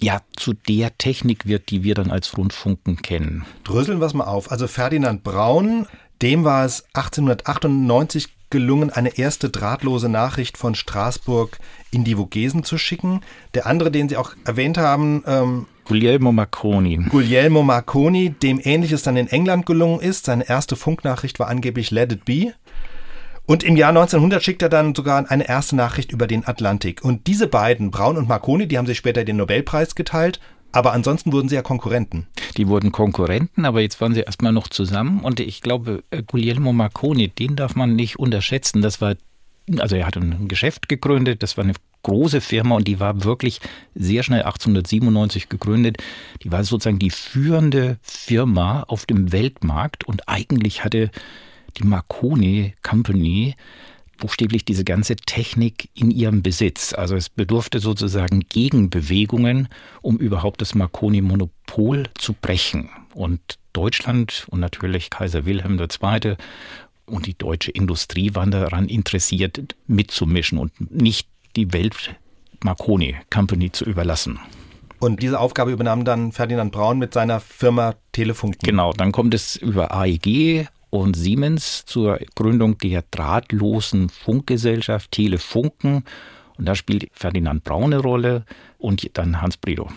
ja, 0.00 0.20
zu 0.36 0.52
der 0.52 0.96
Technik 0.98 1.46
wird, 1.46 1.70
die 1.70 1.82
wir 1.82 1.94
dann 1.94 2.10
als 2.10 2.36
Rundfunken 2.36 2.96
kennen. 3.02 3.44
Dröseln 3.64 4.00
wir 4.00 4.06
es 4.06 4.14
mal 4.14 4.24
auf. 4.24 4.50
Also 4.50 4.66
Ferdinand 4.66 5.22
Braun, 5.22 5.86
dem 6.20 6.44
war 6.44 6.64
es 6.64 6.84
1898 6.94 8.28
gelungen, 8.50 8.90
eine 8.90 9.18
erste 9.18 9.50
drahtlose 9.50 10.08
Nachricht 10.08 10.58
von 10.58 10.74
Straßburg 10.74 11.58
in 11.90 12.04
die 12.04 12.14
Vogesen 12.14 12.62
zu 12.62 12.78
schicken. 12.78 13.20
Der 13.54 13.66
andere, 13.66 13.90
den 13.90 14.08
Sie 14.08 14.16
auch 14.16 14.32
erwähnt 14.44 14.78
haben, 14.78 15.24
ähm, 15.26 15.66
Guglielmo 15.84 16.32
Marconi. 16.32 16.96
Guglielmo 17.10 17.62
Marconi, 17.62 18.30
dem 18.30 18.60
ähnliches 18.62 19.02
dann 19.02 19.16
in 19.16 19.26
England 19.26 19.66
gelungen 19.66 20.00
ist. 20.00 20.24
Seine 20.24 20.48
erste 20.48 20.76
Funknachricht 20.76 21.38
war 21.38 21.48
angeblich 21.48 21.90
Let 21.90 22.12
It 22.12 22.24
Be. 22.24 22.54
Und 23.46 23.62
im 23.62 23.76
Jahr 23.76 23.90
1900 23.90 24.42
schickt 24.42 24.62
er 24.62 24.70
dann 24.70 24.94
sogar 24.94 25.30
eine 25.30 25.46
erste 25.46 25.76
Nachricht 25.76 26.12
über 26.12 26.26
den 26.26 26.46
Atlantik. 26.46 27.04
Und 27.04 27.26
diese 27.26 27.46
beiden, 27.46 27.90
Braun 27.90 28.16
und 28.16 28.26
Marconi, 28.26 28.66
die 28.66 28.78
haben 28.78 28.86
sich 28.86 28.96
später 28.96 29.24
den 29.24 29.36
Nobelpreis 29.36 29.94
geteilt. 29.94 30.40
Aber 30.72 30.92
ansonsten 30.92 31.32
wurden 31.32 31.48
sie 31.48 31.54
ja 31.54 31.62
Konkurrenten. 31.62 32.26
Die 32.56 32.66
wurden 32.66 32.90
Konkurrenten, 32.90 33.64
aber 33.64 33.80
jetzt 33.80 34.00
waren 34.00 34.12
sie 34.12 34.22
erstmal 34.22 34.52
noch 34.52 34.66
zusammen. 34.66 35.20
Und 35.20 35.38
ich 35.38 35.60
glaube, 35.60 36.02
äh, 36.10 36.22
Guglielmo 36.22 36.72
Marconi, 36.72 37.28
den 37.28 37.54
darf 37.54 37.76
man 37.76 37.94
nicht 37.94 38.18
unterschätzen. 38.18 38.82
Das 38.82 39.00
war, 39.00 39.14
also 39.78 39.94
er 39.94 40.06
hat 40.06 40.16
ein 40.16 40.48
Geschäft 40.48 40.88
gegründet, 40.88 41.44
das 41.44 41.56
war 41.56 41.64
eine 41.64 41.74
große 42.02 42.40
Firma 42.40 42.74
und 42.74 42.88
die 42.88 42.98
war 42.98 43.24
wirklich 43.24 43.60
sehr 43.94 44.24
schnell 44.24 44.42
1897 44.42 45.48
gegründet. 45.48 45.98
Die 46.42 46.50
war 46.50 46.64
sozusagen 46.64 46.98
die 46.98 47.10
führende 47.10 47.98
Firma 48.02 48.82
auf 48.82 49.06
dem 49.06 49.30
Weltmarkt 49.30 50.04
und 50.04 50.28
eigentlich 50.28 50.82
hatte 50.82 51.10
die 51.74 51.84
Marconi 51.84 52.74
Company 52.82 53.54
buchstäblich 54.18 54.64
diese 54.64 54.84
ganze 54.84 55.16
Technik 55.16 55.90
in 55.94 56.10
ihrem 56.10 56.42
Besitz. 56.42 56.92
Also 56.92 57.16
es 57.16 57.28
bedurfte 57.28 57.80
sozusagen 57.80 58.40
Gegenbewegungen, 58.48 59.68
um 60.02 60.18
überhaupt 60.18 60.60
das 60.60 60.74
Marconi-Monopol 60.74 62.04
zu 62.14 62.34
brechen. 62.34 62.88
Und 63.14 63.40
Deutschland 63.72 64.46
und 64.50 64.60
natürlich 64.60 65.10
Kaiser 65.10 65.44
Wilhelm 65.46 65.78
II. 65.78 66.36
und 67.06 67.26
die 67.26 67.36
deutsche 67.36 67.70
Industrie 67.70 68.34
waren 68.34 68.50
daran 68.50 68.88
interessiert, 68.88 69.74
mitzumischen 69.86 70.58
und 70.58 70.90
nicht 70.90 71.28
die 71.56 71.72
Welt 71.72 72.14
Marconi 72.62 73.16
Company 73.30 73.70
zu 73.72 73.84
überlassen. 73.84 74.38
Und 75.00 75.22
diese 75.22 75.38
Aufgabe 75.38 75.70
übernahm 75.70 76.04
dann 76.04 76.32
Ferdinand 76.32 76.72
Braun 76.72 76.98
mit 76.98 77.12
seiner 77.12 77.40
Firma 77.40 77.94
Telefunk. 78.12 78.56
Genau, 78.62 78.94
dann 78.94 79.12
kommt 79.12 79.34
es 79.34 79.56
über 79.56 79.92
AEG, 79.92 80.66
und 81.00 81.16
Siemens 81.16 81.84
zur 81.86 82.18
Gründung 82.34 82.78
der 82.78 83.04
drahtlosen 83.10 84.08
Funkgesellschaft 84.08 85.10
Telefunken. 85.10 86.04
Und 86.56 86.66
da 86.66 86.76
spielt 86.76 87.08
Ferdinand 87.12 87.64
Braun 87.64 87.92
eine 87.92 87.98
Rolle 87.98 88.44
und 88.78 89.18
dann 89.18 89.42
Hans 89.42 89.56
Bredow. 89.56 89.88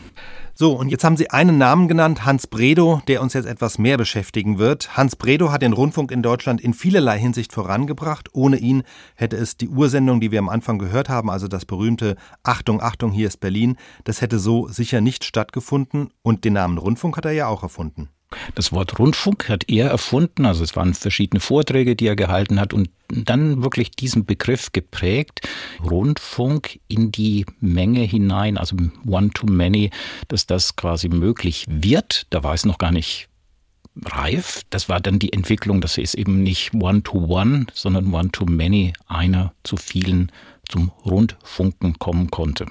So, 0.55 0.73
und 0.73 0.89
jetzt 0.89 1.03
haben 1.03 1.15
Sie 1.15 1.29
einen 1.29 1.59
Namen 1.59 1.87
genannt, 1.87 2.25
Hans 2.25 2.47
Bredow, 2.47 2.99
der 3.07 3.21
uns 3.21 3.33
jetzt 3.33 3.45
etwas 3.45 3.77
mehr 3.77 3.95
beschäftigen 3.95 4.57
wird. 4.57 4.97
Hans 4.97 5.15
Bredow 5.15 5.51
hat 5.51 5.61
den 5.61 5.73
Rundfunk 5.73 6.11
in 6.11 6.23
Deutschland 6.23 6.61
in 6.61 6.73
vielerlei 6.73 7.19
Hinsicht 7.19 7.53
vorangebracht. 7.53 8.29
Ohne 8.33 8.57
ihn 8.57 8.81
hätte 9.13 9.37
es 9.37 9.55
die 9.55 9.69
Ursendung, 9.69 10.19
die 10.19 10.31
wir 10.31 10.39
am 10.39 10.49
Anfang 10.49 10.79
gehört 10.79 11.09
haben, 11.09 11.29
also 11.29 11.47
das 11.47 11.65
berühmte 11.65 12.15
Achtung, 12.41 12.81
Achtung, 12.81 13.11
hier 13.11 13.27
ist 13.27 13.39
Berlin, 13.39 13.77
das 14.03 14.21
hätte 14.21 14.39
so 14.39 14.67
sicher 14.67 14.99
nicht 14.99 15.25
stattgefunden. 15.25 16.09
Und 16.23 16.43
den 16.43 16.53
Namen 16.53 16.79
Rundfunk 16.79 17.17
hat 17.17 17.25
er 17.25 17.33
ja 17.33 17.47
auch 17.47 17.61
erfunden. 17.61 18.09
Das 18.55 18.74
Wort 18.74 19.00
Rundfunk 19.00 19.48
hat 19.48 19.69
er 19.69 19.89
erfunden, 19.89 20.46
also 20.46 20.63
es 20.63 20.75
waren 20.75 20.93
verschiedene 20.93 21.39
Vorträge, 21.39 21.96
die 21.96 22.07
er 22.07 22.15
gehalten 22.15 22.60
hat 22.60 22.74
und 22.74 22.89
dann 23.07 23.63
wirklich 23.63 23.91
diesen 23.91 24.25
Begriff 24.25 24.74
geprägt, 24.74 25.48
Rundfunk 25.81 26.79
in 26.89 27.12
die 27.12 27.46
Menge 27.62 28.01
hinein, 28.01 28.57
also 28.57 28.75
One-to-Many, 29.05 29.91
dass 30.27 30.46
das 30.46 30.75
quasi 30.75 31.07
möglich 31.07 31.65
wird. 31.69 32.27
Da 32.31 32.43
war 32.43 32.53
es 32.53 32.65
noch 32.65 32.77
gar 32.77 32.91
nicht 32.91 33.29
reif. 34.03 34.63
Das 34.69 34.89
war 34.89 35.00
dann 35.00 35.19
die 35.19 35.31
Entwicklung, 35.31 35.79
dass 35.79 35.98
es 35.98 36.13
eben 36.13 36.43
nicht 36.43 36.74
One-to-One, 36.74 37.60
-one, 37.60 37.67
sondern 37.74 38.13
One-to-Many, 38.13 38.93
einer 39.07 39.53
zu 39.63 39.77
vielen 39.77 40.31
zum 40.67 40.91
Rundfunken 41.05 41.98
kommen 41.98 42.29
konnte. 42.29 42.65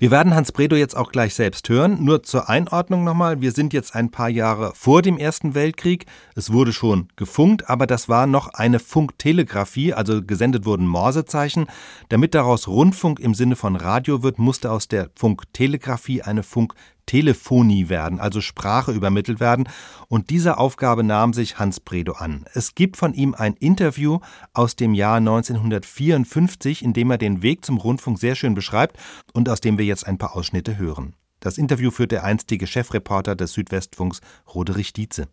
Wir 0.00 0.12
werden 0.12 0.32
Hans 0.32 0.52
Bredow 0.52 0.76
jetzt 0.76 0.96
auch 0.96 1.10
gleich 1.10 1.34
selbst 1.34 1.68
hören. 1.68 2.04
Nur 2.04 2.22
zur 2.22 2.48
Einordnung 2.48 3.02
nochmal. 3.02 3.40
Wir 3.40 3.50
sind 3.50 3.72
jetzt 3.72 3.96
ein 3.96 4.12
paar 4.12 4.28
Jahre 4.28 4.70
vor 4.76 5.02
dem 5.02 5.18
Ersten 5.18 5.56
Weltkrieg. 5.56 6.06
Es 6.36 6.52
wurde 6.52 6.72
schon 6.72 7.08
gefunkt, 7.16 7.68
aber 7.68 7.88
das 7.88 8.08
war 8.08 8.28
noch 8.28 8.46
eine 8.54 8.78
Funktelegrafie, 8.78 9.94
also 9.94 10.22
gesendet 10.22 10.66
wurden 10.66 10.86
Morsezeichen. 10.86 11.66
Damit 12.10 12.36
daraus 12.36 12.68
Rundfunk 12.68 13.18
im 13.18 13.34
Sinne 13.34 13.56
von 13.56 13.74
Radio 13.74 14.22
wird, 14.22 14.38
musste 14.38 14.70
aus 14.70 14.86
der 14.86 15.10
Funktelegrafie 15.16 16.22
eine 16.22 16.44
Funk 16.44 16.74
Telephonie 17.08 17.88
werden, 17.88 18.20
also 18.20 18.40
Sprache 18.40 18.92
übermittelt 18.92 19.40
werden. 19.40 19.68
Und 20.08 20.30
dieser 20.30 20.60
Aufgabe 20.60 21.02
nahm 21.02 21.32
sich 21.32 21.58
Hans 21.58 21.80
Bredow 21.80 22.12
an. 22.12 22.44
Es 22.52 22.74
gibt 22.74 22.96
von 22.96 23.14
ihm 23.14 23.34
ein 23.34 23.54
Interview 23.54 24.20
aus 24.52 24.76
dem 24.76 24.94
Jahr 24.94 25.16
1954, 25.16 26.84
in 26.84 26.92
dem 26.92 27.10
er 27.10 27.18
den 27.18 27.42
Weg 27.42 27.64
zum 27.64 27.78
Rundfunk 27.78 28.18
sehr 28.18 28.36
schön 28.36 28.54
beschreibt 28.54 28.98
und 29.32 29.48
aus 29.48 29.60
dem 29.60 29.78
wir 29.78 29.86
jetzt 29.86 30.06
ein 30.06 30.18
paar 30.18 30.36
Ausschnitte 30.36 30.78
hören. 30.78 31.14
Das 31.40 31.56
Interview 31.56 31.90
führt 31.90 32.12
der 32.12 32.24
einstige 32.24 32.66
Chefreporter 32.66 33.34
des 33.34 33.54
Südwestfunks 33.54 34.20
Roderich 34.54 34.92
Dietze. 34.92 35.28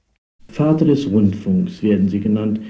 Vater 0.48 0.86
des 0.86 1.08
Rundfunks 1.08 1.84
werden 1.84 2.08
sie 2.08 2.20
genannt. 2.20 2.62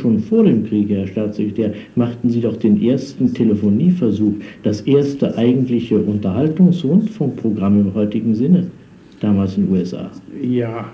Schon 0.00 0.20
vor 0.20 0.44
dem 0.44 0.64
Krieg, 0.64 0.90
Herr 0.90 1.08
Staatssekretär, 1.08 1.74
machten 1.96 2.30
Sie 2.30 2.40
doch 2.40 2.56
den 2.56 2.80
ersten 2.80 3.34
Telefonieversuch, 3.34 4.34
das 4.62 4.82
erste 4.82 5.36
eigentliche 5.36 5.98
Unterhaltungsrundfunkprogramm 5.98 7.80
im 7.80 7.94
heutigen 7.94 8.32
Sinne, 8.32 8.70
damals 9.18 9.56
in 9.56 9.66
den 9.66 9.72
USA. 9.74 10.08
Ja, 10.40 10.92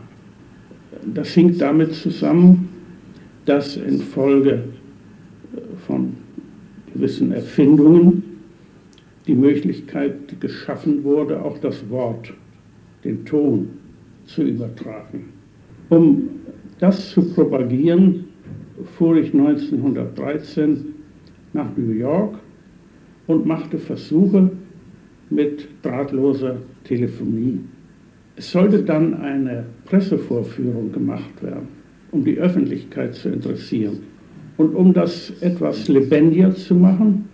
das 1.12 1.28
hing 1.34 1.58
damit 1.58 1.92
zusammen, 1.92 2.70
dass 3.44 3.76
infolge 3.76 4.60
von 5.86 6.14
gewissen 6.94 7.32
Erfindungen 7.32 8.22
die 9.26 9.34
Möglichkeit 9.34 10.40
geschaffen 10.40 11.04
wurde, 11.04 11.42
auch 11.42 11.58
das 11.58 11.88
Wort, 11.90 12.32
den 13.04 13.22
Ton 13.26 13.68
zu 14.24 14.44
übertragen. 14.44 15.26
Um 15.90 16.22
das 16.78 17.10
zu 17.10 17.22
propagieren, 17.34 18.23
fuhr 18.96 19.16
ich 19.16 19.32
1913 19.32 20.94
nach 21.52 21.76
New 21.76 21.92
York 21.92 22.38
und 23.26 23.46
machte 23.46 23.78
Versuche 23.78 24.50
mit 25.30 25.68
drahtloser 25.82 26.58
Telefonie. 26.84 27.60
Es 28.36 28.50
sollte 28.50 28.82
dann 28.82 29.14
eine 29.14 29.64
Pressevorführung 29.84 30.92
gemacht 30.92 31.42
werden, 31.42 31.68
um 32.10 32.24
die 32.24 32.38
Öffentlichkeit 32.38 33.14
zu 33.14 33.28
interessieren. 33.28 34.00
Und 34.56 34.74
um 34.74 34.92
das 34.92 35.32
etwas 35.40 35.88
lebendiger 35.88 36.54
zu 36.54 36.74
machen, 36.74 37.28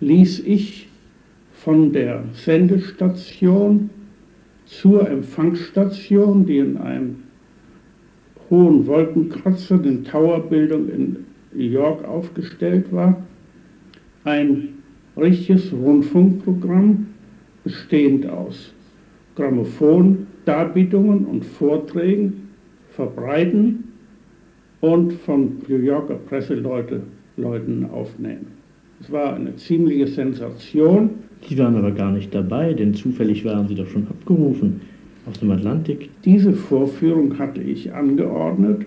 ließ 0.00 0.40
ich 0.40 0.88
von 1.52 1.92
der 1.92 2.24
Sendestation 2.32 3.90
zur 4.66 5.08
Empfangsstation, 5.08 6.46
die 6.46 6.58
in 6.58 6.76
einem 6.76 7.16
hohen 8.50 8.86
Wolkenkratzer, 8.86 9.78
den 9.78 10.04
Towerbildung 10.04 10.88
in 10.88 11.16
New 11.54 11.64
York 11.64 12.06
aufgestellt 12.06 12.92
war, 12.92 13.16
ein 14.24 14.68
richtiges 15.16 15.72
Rundfunkprogramm 15.72 17.06
bestehend 17.64 18.28
aus 18.28 18.72
Grammophon, 19.36 20.26
Darbietungen 20.44 21.24
und 21.26 21.44
Vorträgen 21.44 22.48
verbreiten 22.90 23.84
und 24.80 25.12
von 25.12 25.58
New 25.68 25.76
Yorker 25.76 26.14
Presseleuten 26.14 27.02
aufnehmen. 27.90 28.46
Es 29.00 29.10
war 29.10 29.34
eine 29.34 29.56
ziemliche 29.56 30.06
Sensation. 30.06 31.10
Sie 31.48 31.56
waren 31.56 31.76
aber 31.76 31.92
gar 31.92 32.12
nicht 32.12 32.34
dabei, 32.34 32.74
denn 32.74 32.92
zufällig 32.92 33.44
waren 33.44 33.68
Sie 33.68 33.74
doch 33.74 33.86
schon 33.86 34.06
abgerufen 34.08 34.80
aus 35.30 35.40
dem 35.40 35.50
Atlantik. 35.52 36.10
Diese 36.24 36.52
Vorführung 36.52 37.38
hatte 37.38 37.60
ich 37.60 37.92
angeordnet, 37.94 38.84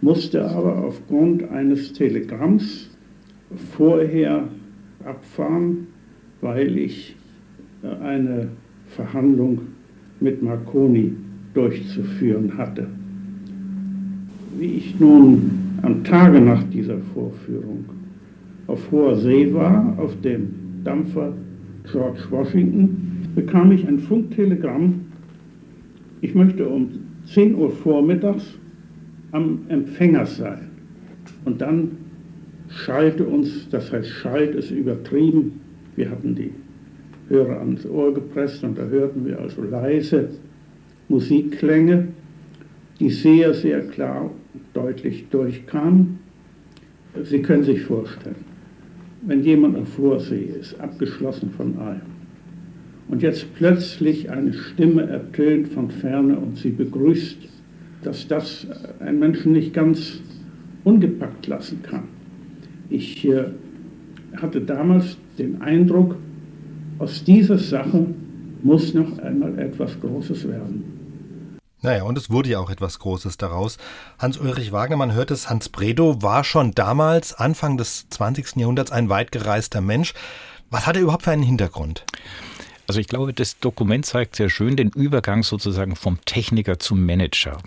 musste 0.00 0.48
aber 0.50 0.84
aufgrund 0.84 1.48
eines 1.50 1.92
Telegramms 1.92 2.90
vorher 3.76 4.44
abfahren, 5.04 5.86
weil 6.40 6.76
ich 6.76 7.16
äh, 7.82 8.04
eine 8.04 8.48
Verhandlung 8.88 9.60
mit 10.20 10.42
Marconi 10.42 11.12
durchzuführen 11.54 12.56
hatte. 12.58 12.88
Wie 14.58 14.72
ich 14.72 14.98
nun 14.98 15.50
am 15.82 16.02
Tage 16.02 16.40
nach 16.40 16.62
dieser 16.64 16.98
Vorführung 17.14 17.84
auf 18.66 18.90
hoher 18.90 19.16
See 19.16 19.52
war, 19.54 19.94
auf 19.98 20.20
dem 20.22 20.48
Dampfer 20.84 21.32
George 21.90 22.20
Washington, 22.30 23.28
bekam 23.34 23.72
ich 23.72 23.86
ein 23.86 24.00
Funktelegramm, 24.00 25.07
ich 26.20 26.34
möchte 26.34 26.68
um 26.68 26.88
10 27.26 27.54
Uhr 27.54 27.70
vormittags 27.70 28.44
am 29.32 29.60
Empfänger 29.68 30.26
sein. 30.26 30.70
Und 31.44 31.60
dann 31.60 31.90
schallte 32.68 33.24
uns, 33.24 33.68
das 33.70 33.92
heißt 33.92 34.08
Schalt 34.08 34.54
ist 34.54 34.70
übertrieben, 34.70 35.60
wir 35.96 36.10
hatten 36.10 36.34
die 36.34 36.52
Hörer 37.28 37.60
ans 37.60 37.84
Ohr 37.86 38.14
gepresst 38.14 38.64
und 38.64 38.78
da 38.78 38.84
hörten 38.86 39.26
wir 39.26 39.38
also 39.38 39.62
leise 39.62 40.30
Musikklänge, 41.08 42.08
die 43.00 43.10
sehr, 43.10 43.54
sehr 43.54 43.80
klar 43.80 44.30
und 44.54 44.62
deutlich 44.74 45.26
durchkamen. 45.30 46.18
Sie 47.24 47.42
können 47.42 47.64
sich 47.64 47.82
vorstellen, 47.82 48.44
wenn 49.22 49.42
jemand 49.42 49.76
auf 49.76 49.88
Vorsee 49.88 50.48
ist, 50.58 50.78
abgeschlossen 50.80 51.50
von 51.56 51.76
allem, 51.78 52.17
und 53.08 53.22
jetzt 53.22 53.54
plötzlich 53.54 54.30
eine 54.30 54.52
Stimme 54.52 55.08
ertönt 55.08 55.68
von 55.68 55.90
ferne 55.90 56.38
und 56.38 56.58
sie 56.58 56.70
begrüßt, 56.70 57.38
dass 58.02 58.28
das 58.28 58.66
einen 59.00 59.18
Menschen 59.18 59.52
nicht 59.52 59.72
ganz 59.72 60.20
ungepackt 60.84 61.46
lassen 61.46 61.82
kann. 61.82 62.04
Ich 62.90 63.26
äh, 63.26 63.46
hatte 64.36 64.60
damals 64.60 65.16
den 65.38 65.60
Eindruck, 65.62 66.16
aus 66.98 67.24
dieser 67.24 67.58
Sache 67.58 68.06
muss 68.62 68.94
noch 68.94 69.18
einmal 69.18 69.58
etwas 69.58 70.00
Großes 70.00 70.48
werden. 70.48 70.98
Naja, 71.80 72.02
und 72.02 72.18
es 72.18 72.28
wurde 72.28 72.50
ja 72.50 72.58
auch 72.58 72.70
etwas 72.70 72.98
Großes 72.98 73.36
daraus. 73.36 73.78
Hans-Ulrich 74.18 74.72
Wagner, 74.72 74.96
man 74.96 75.12
hört 75.12 75.30
es, 75.30 75.48
Hans 75.48 75.68
Bredow 75.68 76.22
war 76.22 76.42
schon 76.42 76.72
damals, 76.72 77.34
Anfang 77.34 77.76
des 77.76 78.08
20. 78.08 78.56
Jahrhunderts, 78.56 78.90
ein 78.90 79.08
weit 79.08 79.30
gereister 79.30 79.80
Mensch. 79.80 80.12
Was 80.70 80.86
hat 80.86 80.96
er 80.96 81.02
überhaupt 81.02 81.22
für 81.22 81.30
einen 81.30 81.44
Hintergrund? 81.44 82.04
Also 82.88 83.00
ich 83.00 83.06
glaube, 83.06 83.34
das 83.34 83.60
Dokument 83.60 84.06
zeigt 84.06 84.34
sehr 84.34 84.48
schön 84.48 84.74
den 84.74 84.88
Übergang 84.88 85.42
sozusagen 85.42 85.94
vom 85.94 86.24
Techniker 86.24 86.78
zum 86.78 87.04
Manager. 87.04 87.58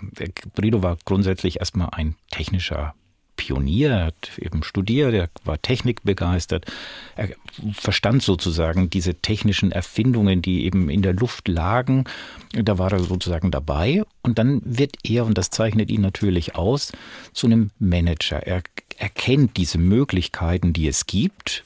Bredow 0.54 0.82
war 0.82 0.98
grundsätzlich 1.04 1.60
erstmal 1.60 1.90
ein 1.92 2.16
technischer 2.32 2.94
Pionier, 3.36 3.90
er 3.90 4.04
hat 4.06 4.38
eben 4.38 4.64
studiert, 4.64 5.14
er 5.14 5.28
war 5.44 5.62
technikbegeistert, 5.62 6.66
er 7.14 7.28
verstand 7.72 8.22
sozusagen 8.22 8.90
diese 8.90 9.14
technischen 9.14 9.70
Erfindungen, 9.70 10.42
die 10.42 10.64
eben 10.64 10.90
in 10.90 11.02
der 11.02 11.14
Luft 11.14 11.46
lagen, 11.46 12.04
da 12.52 12.78
war 12.78 12.92
er 12.92 12.98
sozusagen 13.00 13.52
dabei 13.52 14.02
und 14.22 14.38
dann 14.38 14.60
wird 14.64 14.96
er, 15.04 15.24
und 15.24 15.38
das 15.38 15.50
zeichnet 15.50 15.88
ihn 15.88 16.00
natürlich 16.02 16.56
aus, 16.56 16.92
zu 17.32 17.46
einem 17.46 17.70
Manager. 17.78 18.44
Er 18.44 18.62
erkennt 18.98 19.56
diese 19.56 19.78
Möglichkeiten, 19.78 20.72
die 20.72 20.88
es 20.88 21.06
gibt 21.06 21.64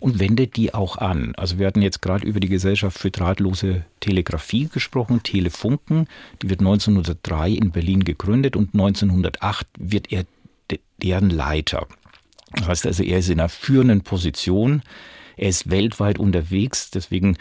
und 0.00 0.18
wendet 0.18 0.56
die 0.56 0.74
auch 0.74 0.96
an. 0.96 1.34
Also 1.36 1.58
wir 1.58 1.66
hatten 1.66 1.82
jetzt 1.82 2.02
gerade 2.02 2.26
über 2.26 2.40
die 2.40 2.48
Gesellschaft 2.48 2.98
für 2.98 3.10
drahtlose 3.10 3.84
Telegrafie 4.00 4.68
gesprochen, 4.68 5.22
Telefunken, 5.22 6.08
die 6.42 6.50
wird 6.50 6.60
1903 6.60 7.50
in 7.50 7.70
Berlin 7.70 8.04
gegründet 8.04 8.56
und 8.56 8.74
1908 8.74 9.66
wird 9.78 10.12
er 10.12 10.24
deren 11.02 11.30
Leiter. 11.30 11.86
Das 12.52 12.68
heißt 12.68 12.86
also, 12.86 13.02
er 13.02 13.18
ist 13.18 13.28
in 13.28 13.40
einer 13.40 13.48
führenden 13.48 14.02
Position, 14.02 14.82
er 15.36 15.48
ist 15.48 15.70
weltweit 15.70 16.18
unterwegs, 16.18 16.90
deswegen 16.90 17.36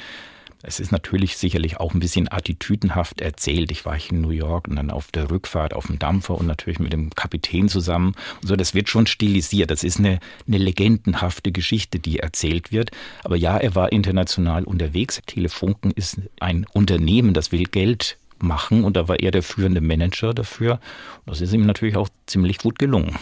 es 0.68 0.82
ist 0.82 0.92
natürlich 0.92 1.38
sicherlich 1.38 1.78
auch 1.78 1.94
ein 1.94 2.02
bisschen 2.02 2.30
attitüdenhaft 2.30 3.22
erzählt. 3.22 3.72
Ich 3.72 3.86
war 3.86 3.98
in 4.10 4.20
New 4.20 4.32
York 4.32 4.68
und 4.68 4.76
dann 4.76 4.92
auf 4.92 5.12
der 5.12 5.32
Rückfahrt 5.32 5.74
auf 5.74 5.88
dem 5.88 5.98
Dampfer 5.98 6.36
und 6.36 6.46
natürlich 6.46 6.80
mit 6.80 6.92
dem 6.92 7.10
Kapitän 7.12 7.70
zusammen. 7.70 8.16
Und 8.42 8.50
so, 8.50 8.56
das 8.58 8.74
wird 8.74 8.90
schon 8.90 9.08
stilisiert. 9.08 9.72
Das 9.72 9.86
ist 9.86 9.98
eine, 9.98 10.20
eine 10.46 10.58
legendenhafte 10.58 11.54
Geschichte, 11.54 12.00
die 12.00 12.20
erzählt 12.20 12.74
wird. 12.74 12.92
Aber 13.24 13.38
ja, 13.38 13.58
er 13.58 13.76
war 13.76 13.94
international 13.94 14.66
unterwegs. 14.66 15.22
Telefunken 15.26 15.92
ist 15.92 16.20
ein 16.42 16.66
Unternehmen, 16.74 17.34
das 17.34 17.54
will 17.54 17.64
Geld 17.64 18.18
machen 18.40 18.84
und 18.84 18.98
da 18.98 19.08
war 19.08 19.20
er 19.20 19.32
der 19.32 19.44
führende 19.44 19.80
Manager 19.80 20.34
dafür. 20.34 20.82
Das 21.26 21.40
ist 21.40 21.54
ihm 21.54 21.66
natürlich 21.66 21.96
auch 21.96 22.10
ziemlich 22.26 22.58
gut 22.58 22.78
gelungen. 22.78 23.16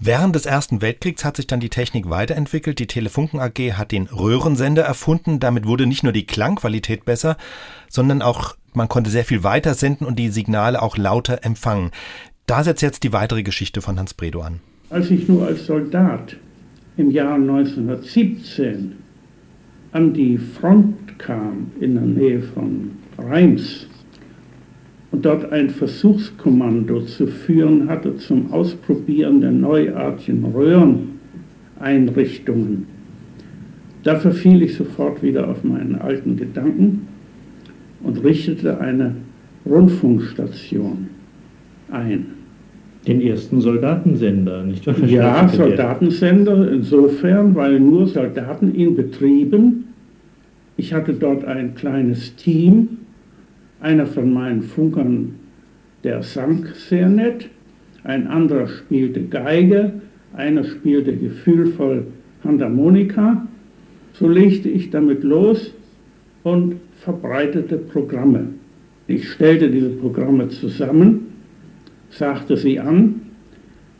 Während 0.00 0.34
des 0.34 0.44
Ersten 0.44 0.82
Weltkriegs 0.82 1.24
hat 1.24 1.36
sich 1.36 1.46
dann 1.46 1.60
die 1.60 1.68
Technik 1.68 2.10
weiterentwickelt. 2.10 2.78
Die 2.78 2.86
Telefunken 2.86 3.40
AG 3.40 3.74
hat 3.74 3.92
den 3.92 4.06
Röhrensender 4.06 4.82
erfunden. 4.82 5.40
Damit 5.40 5.66
wurde 5.66 5.86
nicht 5.86 6.02
nur 6.02 6.12
die 6.12 6.26
Klangqualität 6.26 7.04
besser, 7.04 7.36
sondern 7.88 8.20
auch 8.20 8.56
man 8.74 8.88
konnte 8.88 9.08
sehr 9.08 9.24
viel 9.24 9.44
weiter 9.44 9.74
senden 9.74 10.04
und 10.04 10.18
die 10.18 10.30
Signale 10.30 10.82
auch 10.82 10.96
lauter 10.96 11.44
empfangen. 11.44 11.92
Da 12.46 12.64
setzt 12.64 12.82
jetzt 12.82 13.04
die 13.04 13.12
weitere 13.12 13.44
Geschichte 13.44 13.80
von 13.80 13.98
Hans 13.98 14.14
Bredow 14.14 14.42
an. 14.42 14.60
Als 14.90 15.10
ich 15.10 15.28
nur 15.28 15.46
als 15.46 15.66
Soldat 15.66 16.36
im 16.96 17.10
Jahr 17.10 17.34
1917 17.34 18.92
an 19.92 20.12
die 20.12 20.36
Front 20.38 21.18
kam, 21.18 21.70
in 21.80 21.94
der 21.94 22.02
Nähe 22.02 22.42
von 22.42 22.98
Reims, 23.16 23.86
und 25.14 25.24
dort 25.24 25.50
ein 25.52 25.70
Versuchskommando 25.70 27.02
zu 27.02 27.28
führen 27.28 27.88
hatte 27.88 28.16
zum 28.16 28.52
Ausprobieren 28.52 29.40
der 29.40 29.52
neuartigen 29.52 30.44
Röhreneinrichtungen. 30.46 32.86
Da 34.02 34.18
verfiel 34.18 34.62
ich 34.62 34.74
sofort 34.74 35.22
wieder 35.22 35.48
auf 35.48 35.62
meinen 35.62 35.94
alten 35.94 36.36
Gedanken 36.36 37.06
und 38.02 38.24
richtete 38.24 38.80
eine 38.80 39.14
Rundfunkstation 39.64 41.10
ein. 41.92 42.26
Den 43.06 43.20
ersten 43.20 43.60
Soldatensender, 43.60 44.64
nicht 44.64 44.84
wahr? 44.84 44.96
Ja, 45.06 45.48
Soldatensender 45.48 46.72
insofern, 46.72 47.54
weil 47.54 47.78
nur 47.78 48.08
Soldaten 48.08 48.74
ihn 48.74 48.96
betrieben. 48.96 49.84
Ich 50.76 50.92
hatte 50.92 51.12
dort 51.12 51.44
ein 51.44 51.76
kleines 51.76 52.34
Team, 52.34 53.03
einer 53.84 54.06
von 54.06 54.32
meinen 54.32 54.62
Funkern, 54.62 55.34
der 56.04 56.22
sang 56.22 56.66
sehr 56.74 57.08
nett, 57.08 57.50
ein 58.02 58.26
anderer 58.26 58.66
spielte 58.66 59.22
Geige, 59.22 59.92
einer 60.34 60.64
spielte 60.64 61.14
gefühlvoll 61.14 62.06
Handharmonika. 62.42 63.46
So 64.14 64.26
legte 64.26 64.70
ich 64.70 64.90
damit 64.90 65.22
los 65.22 65.72
und 66.44 66.76
verbreitete 67.00 67.76
Programme. 67.76 68.48
Ich 69.06 69.30
stellte 69.30 69.70
diese 69.70 69.90
Programme 69.90 70.48
zusammen, 70.48 71.26
sagte 72.08 72.56
sie 72.56 72.80
an, 72.80 73.20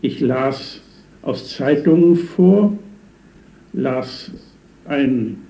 ich 0.01 0.21
las 0.21 0.81
aus 1.21 1.55
Zeitungen 1.55 2.17
vor, 2.17 2.79
las 3.75 4.31
einen 4.87 5.43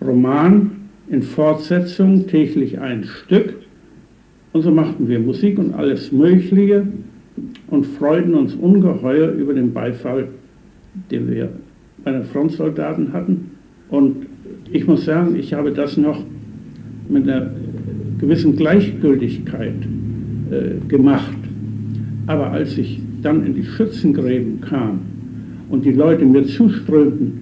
Roman 0.00 0.82
in 1.08 1.22
Fortsetzung, 1.22 2.28
täglich 2.28 2.78
ein 2.78 3.04
Stück. 3.04 3.61
Und 4.52 4.62
so 4.62 4.70
machten 4.70 5.08
wir 5.08 5.18
Musik 5.18 5.58
und 5.58 5.74
alles 5.74 6.12
Mögliche 6.12 6.86
und 7.68 7.86
freuten 7.86 8.34
uns 8.34 8.54
ungeheuer 8.54 9.30
über 9.32 9.54
den 9.54 9.72
Beifall, 9.72 10.28
den 11.10 11.30
wir 11.30 11.48
bei 12.04 12.12
den 12.12 12.24
Frontsoldaten 12.24 13.12
hatten. 13.12 13.52
Und 13.88 14.26
ich 14.70 14.86
muss 14.86 15.04
sagen, 15.04 15.36
ich 15.36 15.54
habe 15.54 15.72
das 15.72 15.96
noch 15.96 16.22
mit 17.08 17.28
einer 17.28 17.50
gewissen 18.18 18.56
Gleichgültigkeit 18.56 19.74
äh, 20.50 20.86
gemacht. 20.86 21.36
Aber 22.26 22.50
als 22.50 22.76
ich 22.76 23.00
dann 23.22 23.46
in 23.46 23.54
die 23.54 23.64
Schützengräben 23.64 24.60
kam 24.60 25.00
und 25.70 25.84
die 25.84 25.92
Leute 25.92 26.24
mir 26.24 26.44
zuströmten 26.46 27.40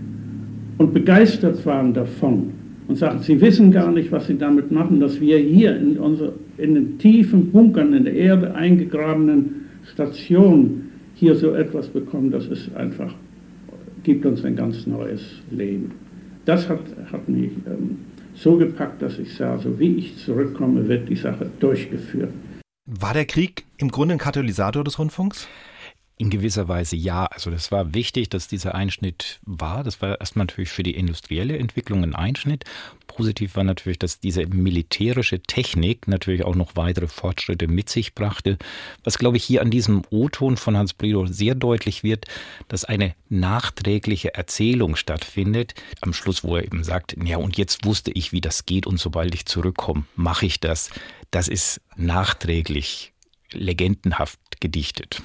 und 0.78 0.94
begeistert 0.94 1.64
waren 1.66 1.92
davon 1.92 2.50
und 2.90 2.96
sagten, 2.96 3.22
sie 3.22 3.40
wissen 3.40 3.70
gar 3.70 3.92
nicht, 3.92 4.10
was 4.10 4.26
sie 4.26 4.36
damit 4.36 4.72
machen, 4.72 4.98
dass 4.98 5.20
wir 5.20 5.38
hier 5.38 5.76
in, 5.76 5.96
unsere, 5.96 6.32
in 6.58 6.74
den 6.74 6.98
tiefen 6.98 7.52
Bunkern 7.52 7.94
in 7.94 8.02
der 8.02 8.14
Erde 8.14 8.52
eingegrabenen 8.56 9.66
Stationen 9.92 10.90
hier 11.14 11.36
so 11.36 11.54
etwas 11.54 11.86
bekommen, 11.86 12.32
das 12.32 12.46
ist 12.46 12.74
einfach, 12.74 13.14
gibt 14.02 14.26
uns 14.26 14.44
ein 14.44 14.56
ganz 14.56 14.88
neues 14.88 15.22
Leben. 15.52 15.92
Das 16.46 16.68
hat, 16.68 16.80
hat 17.12 17.28
mich 17.28 17.52
ähm, 17.68 17.98
so 18.34 18.56
gepackt, 18.56 19.00
dass 19.00 19.20
ich 19.20 19.34
sah, 19.34 19.56
so 19.56 19.78
wie 19.78 19.94
ich 19.94 20.16
zurückkomme, 20.16 20.88
wird 20.88 21.08
die 21.08 21.14
Sache 21.14 21.48
durchgeführt. 21.60 22.32
War 22.86 23.14
der 23.14 23.24
Krieg 23.24 23.66
im 23.78 23.92
Grunde 23.92 24.14
ein 24.14 24.18
Katalysator 24.18 24.82
des 24.82 24.98
Rundfunks? 24.98 25.46
In 26.20 26.28
gewisser 26.28 26.68
Weise 26.68 26.96
ja. 26.96 27.24
Also 27.24 27.50
das 27.50 27.72
war 27.72 27.94
wichtig, 27.94 28.28
dass 28.28 28.46
dieser 28.46 28.74
Einschnitt 28.74 29.40
war. 29.46 29.82
Das 29.82 30.02
war 30.02 30.20
erstmal 30.20 30.44
natürlich 30.44 30.68
für 30.68 30.82
die 30.82 30.94
industrielle 30.94 31.56
Entwicklung 31.56 32.02
ein 32.02 32.14
Einschnitt. 32.14 32.64
Positiv 33.06 33.56
war 33.56 33.64
natürlich, 33.64 33.98
dass 33.98 34.20
diese 34.20 34.46
militärische 34.46 35.40
Technik 35.40 36.08
natürlich 36.08 36.44
auch 36.44 36.54
noch 36.54 36.76
weitere 36.76 37.08
Fortschritte 37.08 37.68
mit 37.68 37.88
sich 37.88 38.14
brachte. 38.14 38.58
Was, 39.02 39.16
glaube 39.16 39.38
ich, 39.38 39.44
hier 39.44 39.62
an 39.62 39.70
diesem 39.70 40.02
O-Ton 40.10 40.58
von 40.58 40.76
Hans 40.76 40.92
Bredow 40.92 41.24
sehr 41.24 41.54
deutlich 41.54 42.02
wird, 42.02 42.26
dass 42.68 42.84
eine 42.84 43.14
nachträgliche 43.30 44.34
Erzählung 44.34 44.96
stattfindet. 44.96 45.72
Am 46.02 46.12
Schluss, 46.12 46.44
wo 46.44 46.54
er 46.54 46.64
eben 46.64 46.84
sagt, 46.84 47.16
ja, 47.24 47.38
und 47.38 47.56
jetzt 47.56 47.86
wusste 47.86 48.10
ich, 48.10 48.30
wie 48.30 48.42
das 48.42 48.66
geht 48.66 48.86
und 48.86 48.98
sobald 48.98 49.34
ich 49.34 49.46
zurückkomme, 49.46 50.04
mache 50.16 50.44
ich 50.44 50.60
das. 50.60 50.90
Das 51.30 51.48
ist 51.48 51.80
nachträglich 51.96 53.14
legendenhaft 53.52 54.38
gedichtet. 54.60 55.22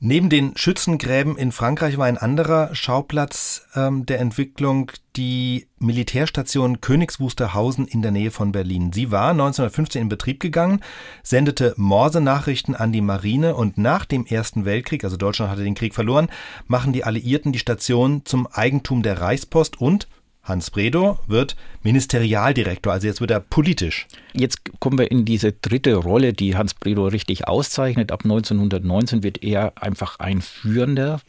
Neben 0.00 0.30
den 0.30 0.56
Schützengräben 0.56 1.36
in 1.36 1.50
Frankreich 1.50 1.98
war 1.98 2.06
ein 2.06 2.18
anderer 2.18 2.72
Schauplatz 2.72 3.66
ähm, 3.74 4.06
der 4.06 4.20
Entwicklung 4.20 4.92
die 5.16 5.66
Militärstation 5.80 6.80
Königs 6.80 7.18
Wusterhausen 7.18 7.88
in 7.88 8.02
der 8.02 8.12
Nähe 8.12 8.30
von 8.30 8.52
Berlin. 8.52 8.92
Sie 8.92 9.10
war 9.10 9.30
1915 9.30 10.02
in 10.02 10.08
Betrieb 10.08 10.38
gegangen, 10.38 10.82
sendete 11.24 11.74
Morse-Nachrichten 11.76 12.76
an 12.76 12.92
die 12.92 13.00
Marine 13.00 13.56
und 13.56 13.76
nach 13.76 14.04
dem 14.04 14.24
Ersten 14.24 14.64
Weltkrieg, 14.64 15.02
also 15.02 15.16
Deutschland 15.16 15.50
hatte 15.50 15.64
den 15.64 15.74
Krieg 15.74 15.96
verloren, 15.96 16.28
machen 16.68 16.92
die 16.92 17.02
Alliierten 17.02 17.50
die 17.50 17.58
Station 17.58 18.22
zum 18.24 18.46
Eigentum 18.46 19.02
der 19.02 19.20
Reichspost 19.20 19.80
und 19.80 20.06
Hans 20.48 20.70
Bredow 20.70 21.18
wird 21.26 21.56
Ministerialdirektor, 21.82 22.92
also 22.92 23.06
jetzt 23.06 23.20
wird 23.20 23.30
er 23.30 23.40
politisch. 23.40 24.06
Jetzt 24.32 24.60
kommen 24.80 24.98
wir 24.98 25.10
in 25.10 25.24
diese 25.24 25.52
dritte 25.52 25.94
Rolle, 25.94 26.32
die 26.32 26.56
Hans 26.56 26.74
Bredow 26.74 27.06
richtig 27.06 27.46
auszeichnet. 27.46 28.10
Ab 28.10 28.24
1919 28.24 29.22
wird 29.22 29.42
er 29.42 29.80
einfach 29.80 30.18
ein 30.18 30.40
führender 30.40 31.20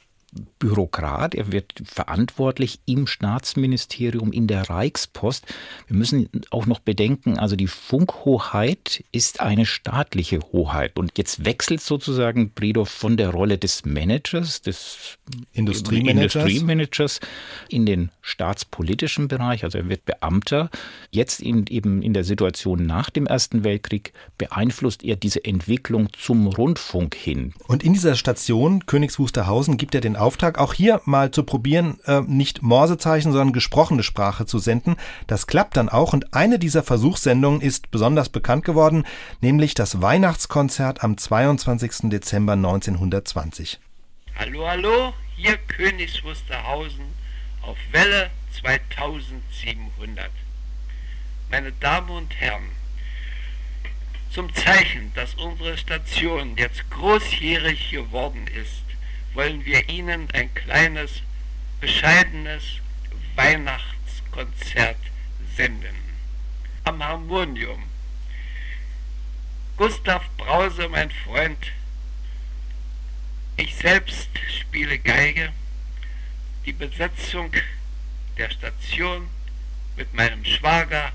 Bürokrat, 0.60 1.34
er 1.36 1.52
wird 1.52 1.74
verantwortlich 1.84 2.80
im 2.86 3.08
Staatsministerium, 3.08 4.32
in 4.32 4.48
der 4.48 4.70
Reichspost. 4.70 5.46
Wir 5.88 5.98
müssen 5.98 6.30
auch 6.52 6.66
noch 6.66 6.80
bedenken, 6.80 7.40
also 7.40 7.56
die 7.56 7.68
Funkhoheit 7.68 9.04
ist 9.12 9.40
eine 9.40 9.66
staatliche 9.66 10.40
Hoheit. 10.52 10.98
Und 11.00 11.18
jetzt 11.18 11.46
wechselt 11.46 11.82
sozusagen 11.82 12.52
Bredow 12.52 12.86
von 12.86 13.18
der 13.18 13.30
Rolle 13.30 13.58
des 13.58 13.86
Managers, 13.86 14.62
des 14.62 15.18
Industriemanagers, 15.54 16.36
Industriemanagers 16.36 17.20
in 17.70 17.86
den 17.86 18.12
staatspolitischen 18.22 19.28
Bereich, 19.28 19.64
also 19.64 19.78
er 19.80 19.90
wird 19.90 20.06
Beamter. 20.06 20.70
Jetzt 21.10 21.42
in, 21.42 21.66
eben 21.68 22.02
in 22.02 22.14
der 22.14 22.24
Situation 22.24 22.86
nach 22.86 23.10
dem 23.10 23.26
Ersten 23.26 23.64
Weltkrieg 23.64 24.14
beeinflusst 24.38 25.04
er 25.04 25.16
diese 25.16 25.44
Entwicklung 25.44 26.10
zum 26.14 26.48
Rundfunk 26.48 27.16
hin. 27.16 27.54
Und 27.68 27.84
in 27.84 27.94
dieser 27.94 28.16
Station 28.16 28.86
Königs 28.86 29.18
Wusterhausen 29.18 29.78
gibt 29.78 29.96
er 29.96 30.02
den 30.02 30.16
Auftrag, 30.20 30.58
auch 30.58 30.74
hier 30.74 31.02
mal 31.06 31.32
zu 31.32 31.44
probieren, 31.44 32.00
äh, 32.06 32.22
nicht 32.22 32.62
Morsezeichen, 32.62 33.32
sondern 33.32 33.54
gesprochene 33.54 34.04
Sprache 34.04 34.46
zu 34.46 34.60
senden. 34.60 34.96
Das 35.28 35.48
klappt 35.48 35.78
dann 35.78 35.90
auch 35.90 36.14
und 36.14 36.34
eine 36.34 36.60
dieser 36.60 36.84
Versuchssendungen 36.84 37.62
ist 37.62 37.92
besonders 37.92 38.30
bekannt 38.30 38.66
geworden, 38.66 39.06
nämlich 39.42 39.74
das 39.74 40.02
Weihnachtskonzert 40.02 41.04
am 41.04 41.18
22. 41.18 42.10
Dezember 42.10 42.54
1920. 42.54 43.80
Hallo, 44.38 44.68
hallo, 44.68 45.14
hier 45.36 45.58
Königs 45.58 46.24
Wusterhausen 46.24 47.06
auf 47.62 47.78
Welle 47.92 48.30
2700. 48.62 50.30
Meine 51.52 51.72
Damen 51.74 52.10
und 52.10 52.34
Herren, 52.36 52.70
zum 54.32 54.54
Zeichen, 54.54 55.12
dass 55.16 55.34
unsere 55.36 55.78
Station 55.78 56.56
jetzt 56.58 56.90
großjährig 56.92 57.92
geworden 57.92 58.46
ist, 58.48 58.84
wollen 59.34 59.66
wir 59.66 59.88
Ihnen 59.90 60.28
ein 60.32 60.54
kleines, 60.54 61.22
bescheidenes 61.80 62.64
Weihnachtskonzert 63.36 64.98
senden. 65.56 65.96
Am 66.84 67.04
Harmonium. 67.04 67.84
Gustav 69.78 70.24
Brause, 70.38 70.90
mein 70.90 71.12
Freund, 71.12 71.72
ich 73.56 73.76
selbst 73.76 74.30
spiele 74.60 75.00
Geige. 75.00 75.52
Die 76.66 76.74
Besetzung 76.74 77.52
der 78.38 78.50
Station 78.50 79.28
mit 79.96 80.14
meinem 80.14 80.44
Schwager 80.46 81.12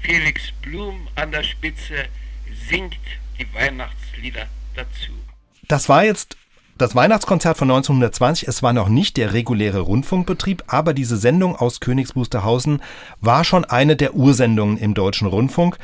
Felix 0.00 0.52
Blum 0.62 1.08
an 1.14 1.32
der 1.32 1.42
Spitze 1.42 2.06
singt 2.68 2.98
die 3.38 3.52
Weihnachtslieder 3.54 4.48
dazu. 4.74 5.12
Das 5.62 5.88
war 5.88 6.04
jetzt 6.04 6.36
das 6.78 6.94
Weihnachtskonzert 6.94 7.56
von 7.56 7.70
1920, 7.70 8.48
es 8.48 8.62
war 8.62 8.72
noch 8.72 8.88
nicht 8.88 9.16
der 9.16 9.32
reguläre 9.32 9.80
Rundfunkbetrieb, 9.80 10.64
aber 10.68 10.94
diese 10.94 11.16
Sendung 11.16 11.56
aus 11.56 11.80
Königs 11.80 12.16
Wusterhausen 12.16 12.80
war 13.20 13.44
schon 13.44 13.64
eine 13.64 13.96
der 13.96 14.14
Ursendungen 14.14 14.78
im 14.78 14.94
deutschen 14.94 15.26
Rundfunk. 15.26 15.76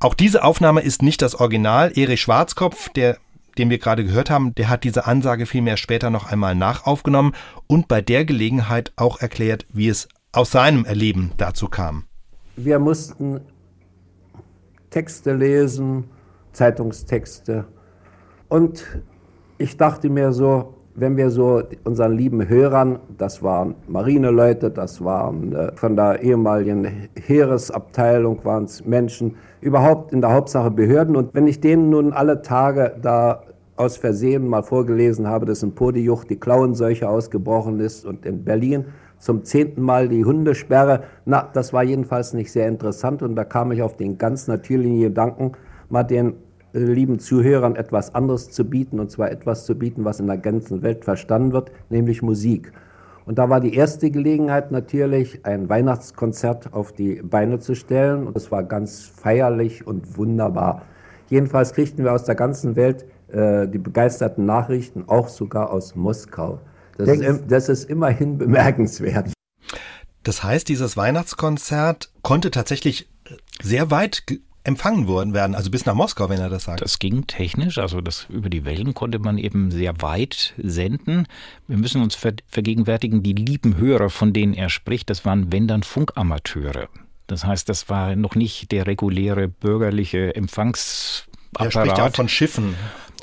Auch 0.00 0.14
diese 0.14 0.42
Aufnahme 0.42 0.80
ist 0.80 1.02
nicht 1.02 1.22
das 1.22 1.34
Original. 1.34 1.92
Erich 1.96 2.22
Schwarzkopf, 2.22 2.88
der 2.90 3.18
den 3.58 3.70
wir 3.70 3.78
gerade 3.78 4.04
gehört 4.04 4.30
haben, 4.30 4.54
der 4.54 4.68
hat 4.68 4.84
diese 4.84 5.06
Ansage 5.06 5.46
vielmehr 5.46 5.76
später 5.76 6.10
noch 6.10 6.30
einmal 6.30 6.54
nachaufgenommen 6.54 7.34
und 7.66 7.88
bei 7.88 8.00
der 8.00 8.24
Gelegenheit 8.24 8.92
auch 8.96 9.20
erklärt, 9.20 9.66
wie 9.72 9.88
es 9.88 10.08
aus 10.32 10.50
seinem 10.50 10.84
Erleben 10.84 11.32
dazu 11.36 11.68
kam. 11.68 12.04
Wir 12.56 12.78
mussten 12.78 13.40
Texte 14.90 15.34
lesen, 15.34 16.04
Zeitungstexte 16.52 17.64
und 18.48 18.84
ich 19.58 19.76
dachte 19.76 20.08
mir 20.10 20.32
so, 20.32 20.74
wenn 20.96 21.16
wir 21.16 21.30
so 21.30 21.62
unseren 21.82 22.12
lieben 22.12 22.48
Hörern, 22.48 23.00
das 23.18 23.42
waren 23.42 23.74
Marineleute, 23.88 24.70
das 24.70 25.02
waren 25.02 25.52
äh, 25.52 25.72
von 25.74 25.96
der 25.96 26.22
ehemaligen 26.22 27.08
Heeresabteilung, 27.16 28.44
waren 28.44 28.64
es 28.64 28.84
Menschen, 28.84 29.34
überhaupt 29.60 30.12
in 30.12 30.20
der 30.20 30.32
Hauptsache 30.32 30.70
Behörden. 30.70 31.16
Und 31.16 31.34
wenn 31.34 31.48
ich 31.48 31.60
denen 31.60 31.90
nun 31.90 32.12
alle 32.12 32.42
Tage 32.42 32.94
da 33.02 33.42
aus 33.76 33.96
Versehen 33.96 34.46
mal 34.46 34.62
vorgelesen 34.62 35.26
habe, 35.26 35.46
dass 35.46 35.64
in 35.64 35.74
Podiuch 35.74 36.24
die 36.24 36.36
Klauenseuche 36.36 37.08
ausgebrochen 37.08 37.80
ist 37.80 38.04
und 38.04 38.24
in 38.24 38.44
Berlin 38.44 38.84
zum 39.18 39.42
zehnten 39.42 39.82
Mal 39.82 40.08
die 40.08 40.24
Hundesperre, 40.24 41.02
na, 41.24 41.48
das 41.52 41.72
war 41.72 41.82
jedenfalls 41.82 42.34
nicht 42.34 42.52
sehr 42.52 42.68
interessant 42.68 43.22
und 43.22 43.34
da 43.34 43.44
kam 43.44 43.72
ich 43.72 43.82
auf 43.82 43.96
den 43.96 44.16
ganz 44.16 44.46
natürlichen 44.46 45.00
Gedanken, 45.00 45.52
mal 45.88 46.04
den 46.04 46.34
lieben 46.74 47.18
Zuhörern 47.18 47.76
etwas 47.76 48.14
anderes 48.14 48.50
zu 48.50 48.64
bieten, 48.68 49.00
und 49.00 49.10
zwar 49.10 49.30
etwas 49.30 49.64
zu 49.64 49.76
bieten, 49.76 50.04
was 50.04 50.20
in 50.20 50.26
der 50.26 50.38
ganzen 50.38 50.82
Welt 50.82 51.04
verstanden 51.04 51.52
wird, 51.52 51.70
nämlich 51.88 52.20
Musik. 52.20 52.72
Und 53.26 53.38
da 53.38 53.48
war 53.48 53.60
die 53.60 53.74
erste 53.74 54.10
Gelegenheit 54.10 54.70
natürlich, 54.70 55.46
ein 55.46 55.68
Weihnachtskonzert 55.68 56.74
auf 56.74 56.92
die 56.92 57.22
Beine 57.22 57.58
zu 57.58 57.74
stellen. 57.74 58.26
Und 58.26 58.36
es 58.36 58.50
war 58.50 58.62
ganz 58.64 59.06
feierlich 59.06 59.86
und 59.86 60.18
wunderbar. 60.18 60.82
Jedenfalls 61.30 61.72
kriegten 61.72 62.04
wir 62.04 62.12
aus 62.12 62.24
der 62.24 62.34
ganzen 62.34 62.76
Welt 62.76 63.06
äh, 63.28 63.66
die 63.66 63.78
begeisterten 63.78 64.44
Nachrichten, 64.44 65.04
auch 65.06 65.28
sogar 65.28 65.72
aus 65.72 65.94
Moskau. 65.94 66.60
Das 66.98 67.08
ist, 67.08 67.44
das 67.48 67.68
ist 67.70 67.88
immerhin 67.88 68.36
bemerkenswert. 68.38 69.32
Das 70.22 70.44
heißt, 70.44 70.68
dieses 70.68 70.96
Weihnachtskonzert 70.96 72.12
konnte 72.22 72.50
tatsächlich 72.50 73.10
sehr 73.62 73.90
weit 73.90 74.24
empfangen 74.64 75.06
worden 75.06 75.34
werden, 75.34 75.54
also 75.54 75.70
bis 75.70 75.84
nach 75.84 75.94
Moskau, 75.94 76.28
wenn 76.30 76.40
er 76.40 76.48
das 76.48 76.64
sagt. 76.64 76.80
Das 76.80 76.98
ging 76.98 77.26
technisch, 77.26 77.78
also 77.78 78.00
das 78.00 78.26
über 78.30 78.48
die 78.48 78.64
Wellen 78.64 78.94
konnte 78.94 79.18
man 79.18 79.36
eben 79.36 79.70
sehr 79.70 80.00
weit 80.00 80.54
senden. 80.56 81.26
Wir 81.68 81.76
müssen 81.76 82.02
uns 82.02 82.16
vergegenwärtigen, 82.48 83.22
die 83.22 83.34
lieben 83.34 83.76
Hörer, 83.76 84.08
von 84.08 84.32
denen 84.32 84.54
er 84.54 84.70
spricht, 84.70 85.10
das 85.10 85.24
waren 85.24 85.52
wenn 85.52 85.68
dann 85.68 85.82
Funkamateure. 85.82 86.88
Das 87.26 87.44
heißt, 87.44 87.68
das 87.68 87.88
war 87.88 88.16
noch 88.16 88.34
nicht 88.34 88.72
der 88.72 88.86
reguläre 88.86 89.48
bürgerliche 89.48 90.34
Empfangs 90.34 91.26
er 91.58 91.70
spricht 91.70 92.00
auch 92.00 92.14
von 92.14 92.28
Schiffen. 92.28 92.74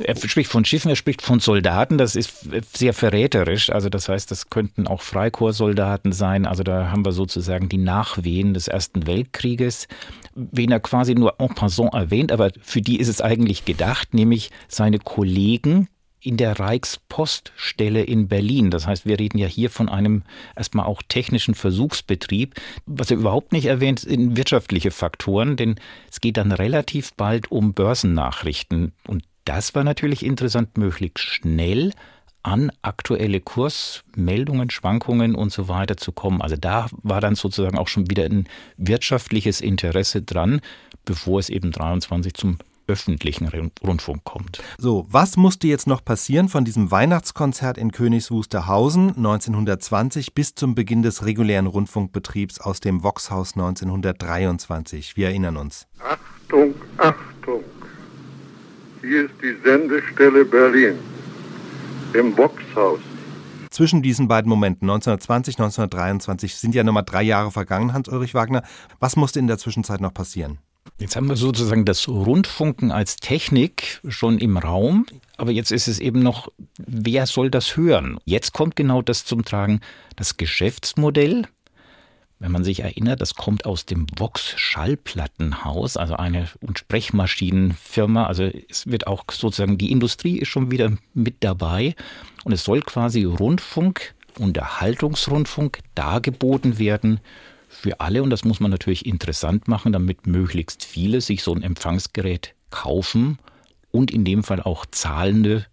Er 0.03 0.15
spricht 0.15 0.51
von 0.51 0.65
Schiffen, 0.65 0.89
er 0.89 0.95
spricht 0.95 1.21
von 1.21 1.39
Soldaten, 1.39 1.97
das 1.97 2.15
ist 2.15 2.47
sehr 2.73 2.93
verräterisch. 2.93 3.69
Also 3.69 3.89
das 3.89 4.09
heißt, 4.09 4.31
das 4.31 4.49
könnten 4.49 4.87
auch 4.87 5.01
Freikorpssoldaten 5.01 6.11
sein. 6.11 6.45
Also 6.45 6.63
da 6.63 6.91
haben 6.91 7.05
wir 7.05 7.11
sozusagen 7.11 7.69
die 7.69 7.77
Nachwehen 7.77 8.53
des 8.53 8.67
Ersten 8.67 9.07
Weltkrieges, 9.07 9.87
wen 10.35 10.71
er 10.71 10.79
quasi 10.79 11.15
nur 11.15 11.39
en 11.39 11.49
passant 11.49 11.93
erwähnt, 11.93 12.31
aber 12.31 12.51
für 12.61 12.81
die 12.81 12.99
ist 12.99 13.07
es 13.07 13.21
eigentlich 13.21 13.65
gedacht, 13.65 14.13
nämlich 14.13 14.51
seine 14.67 14.99
Kollegen, 14.99 15.87
in 16.23 16.37
der 16.37 16.59
Reichspoststelle 16.59 18.03
in 18.03 18.27
Berlin. 18.27 18.69
Das 18.69 18.85
heißt, 18.85 19.05
wir 19.05 19.19
reden 19.19 19.39
ja 19.39 19.47
hier 19.47 19.69
von 19.69 19.89
einem 19.89 20.21
erstmal 20.55 20.85
auch 20.85 21.01
technischen 21.07 21.55
Versuchsbetrieb. 21.55 22.55
Was 22.85 23.09
er 23.09 23.17
überhaupt 23.17 23.51
nicht 23.51 23.65
erwähnt, 23.65 24.01
sind 24.01 24.37
wirtschaftliche 24.37 24.91
Faktoren, 24.91 25.57
denn 25.57 25.75
es 26.09 26.21
geht 26.21 26.37
dann 26.37 26.51
relativ 26.51 27.13
bald 27.15 27.51
um 27.51 27.73
Börsennachrichten. 27.73 28.93
Und 29.07 29.23
das 29.45 29.75
war 29.75 29.83
natürlich 29.83 30.25
interessant, 30.25 30.77
möglichst 30.77 31.19
schnell 31.19 31.91
an 32.43 32.71
aktuelle 32.81 33.39
Kursmeldungen, 33.39 34.69
Schwankungen 34.69 35.35
und 35.35 35.51
so 35.51 35.67
weiter 35.67 35.97
zu 35.97 36.11
kommen. 36.11 36.41
Also 36.41 36.55
da 36.55 36.87
war 37.03 37.21
dann 37.21 37.35
sozusagen 37.35 37.77
auch 37.77 37.87
schon 37.87 38.09
wieder 38.09 38.25
ein 38.25 38.47
wirtschaftliches 38.77 39.61
Interesse 39.61 40.21
dran, 40.21 40.61
bevor 41.05 41.39
es 41.39 41.49
eben 41.49 41.71
23 41.71 42.33
zum 42.33 42.57
öffentlichen 42.87 43.47
Rundfunk 43.83 44.23
kommt. 44.23 44.61
So, 44.77 45.05
was 45.09 45.37
musste 45.37 45.67
jetzt 45.67 45.87
noch 45.87 46.03
passieren 46.03 46.49
von 46.49 46.65
diesem 46.65 46.91
Weihnachtskonzert 46.91 47.77
in 47.77 47.91
Königs 47.91 48.31
Wusterhausen 48.31 49.09
1920 49.09 50.33
bis 50.33 50.55
zum 50.55 50.75
Beginn 50.75 51.01
des 51.01 51.23
regulären 51.25 51.67
Rundfunkbetriebs 51.67 52.59
aus 52.59 52.79
dem 52.79 53.03
Voxhaus 53.03 53.53
1923? 53.53 55.15
Wir 55.15 55.27
erinnern 55.27 55.57
uns. 55.57 55.87
Achtung, 55.99 56.75
Achtung! 56.97 57.63
Hier 59.01 59.25
ist 59.25 59.33
die 59.41 59.55
Sendestelle 59.63 60.45
Berlin 60.45 60.99
im 62.13 62.37
Voxhaus. 62.37 62.99
Zwischen 63.71 64.03
diesen 64.03 64.27
beiden 64.27 64.47
Momenten, 64.47 64.87
1920, 64.87 65.55
1923, 65.55 66.55
sind 66.55 66.75
ja 66.75 66.83
nochmal 66.83 67.03
drei 67.03 67.23
Jahre 67.23 67.49
vergangen, 67.51 67.93
Hans-Ulrich 67.93 68.35
Wagner. 68.35 68.63
Was 68.99 69.15
musste 69.15 69.39
in 69.39 69.47
der 69.47 69.57
Zwischenzeit 69.57 70.01
noch 70.01 70.13
passieren? 70.13 70.59
Jetzt 70.99 71.15
haben 71.15 71.29
wir 71.29 71.35
sozusagen 71.35 71.83
das 71.83 72.07
Rundfunken 72.07 72.91
als 72.91 73.15
Technik 73.15 74.01
schon 74.07 74.37
im 74.37 74.57
Raum, 74.57 75.07
aber 75.35 75.51
jetzt 75.51 75.71
ist 75.71 75.87
es 75.87 75.97
eben 75.97 76.21
noch, 76.21 76.51
wer 76.77 77.25
soll 77.25 77.49
das 77.49 77.75
hören? 77.75 78.19
Jetzt 78.25 78.53
kommt 78.53 78.75
genau 78.75 79.01
das 79.01 79.25
zum 79.25 79.43
Tragen, 79.43 79.79
das 80.15 80.37
Geschäftsmodell. 80.37 81.47
Wenn 82.41 82.51
man 82.51 82.63
sich 82.63 82.79
erinnert, 82.79 83.21
das 83.21 83.35
kommt 83.35 83.67
aus 83.67 83.85
dem 83.85 84.07
Vox 84.17 84.55
Schallplattenhaus, 84.57 85.95
also 85.95 86.15
eine 86.15 86.47
Sprechmaschinenfirma. 86.73 88.25
Also 88.25 88.49
es 88.67 88.87
wird 88.87 89.05
auch 89.05 89.25
sozusagen, 89.31 89.77
die 89.77 89.91
Industrie 89.91 90.39
ist 90.39 90.47
schon 90.47 90.71
wieder 90.71 90.91
mit 91.13 91.35
dabei 91.41 91.93
und 92.43 92.51
es 92.51 92.63
soll 92.63 92.81
quasi 92.81 93.25
Rundfunk, 93.25 94.15
Unterhaltungsrundfunk 94.39 95.81
dargeboten 95.93 96.79
werden 96.79 97.19
für 97.69 97.99
alle 97.99 98.23
und 98.23 98.31
das 98.31 98.43
muss 98.43 98.59
man 98.59 98.71
natürlich 98.71 99.05
interessant 99.05 99.67
machen, 99.67 99.93
damit 99.93 100.25
möglichst 100.25 100.83
viele 100.83 101.21
sich 101.21 101.43
so 101.43 101.53
ein 101.53 101.61
Empfangsgerät 101.61 102.55
kaufen 102.71 103.37
und 103.91 104.09
in 104.09 104.25
dem 104.25 104.43
Fall 104.43 104.63
auch 104.63 104.87
zahlende 104.87 105.67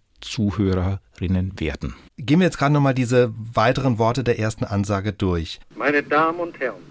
Zuhörerinnen 1.19 1.59
werden. 1.59 1.95
Gehen 2.17 2.41
wir 2.41 2.47
jetzt 2.47 2.59
gerade 2.59 2.73
nochmal 2.73 2.95
diese 2.95 3.33
weiteren 3.55 3.99
Worte 3.99 4.25
der 4.25 4.39
ersten 4.39 4.65
Ansage 4.65 5.13
durch. 5.13 5.61
Meine 5.77 6.03
Damen 6.03 6.39
und 6.41 6.59
Herren, 6.61 6.83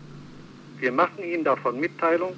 wir 0.79 0.91
machen 0.91 1.23
Ihnen 1.23 1.43
davon 1.43 1.79
Mitteilung, 1.79 2.33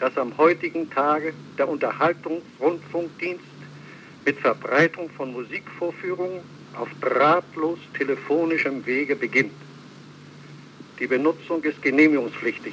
dass 0.00 0.16
am 0.16 0.36
heutigen 0.36 0.90
Tage 0.90 1.32
der 1.58 1.68
Unterhaltungsrundfunkdienst 1.68 3.44
mit 4.24 4.38
Verbreitung 4.38 5.10
von 5.10 5.32
Musikvorführungen 5.32 6.40
auf 6.76 6.88
drahtlos 7.00 7.78
telefonischem 7.96 8.84
Wege 8.86 9.14
beginnt. 9.14 9.52
Die 10.98 11.06
Benutzung 11.06 11.62
ist 11.62 11.80
genehmigungspflichtig. 11.82 12.72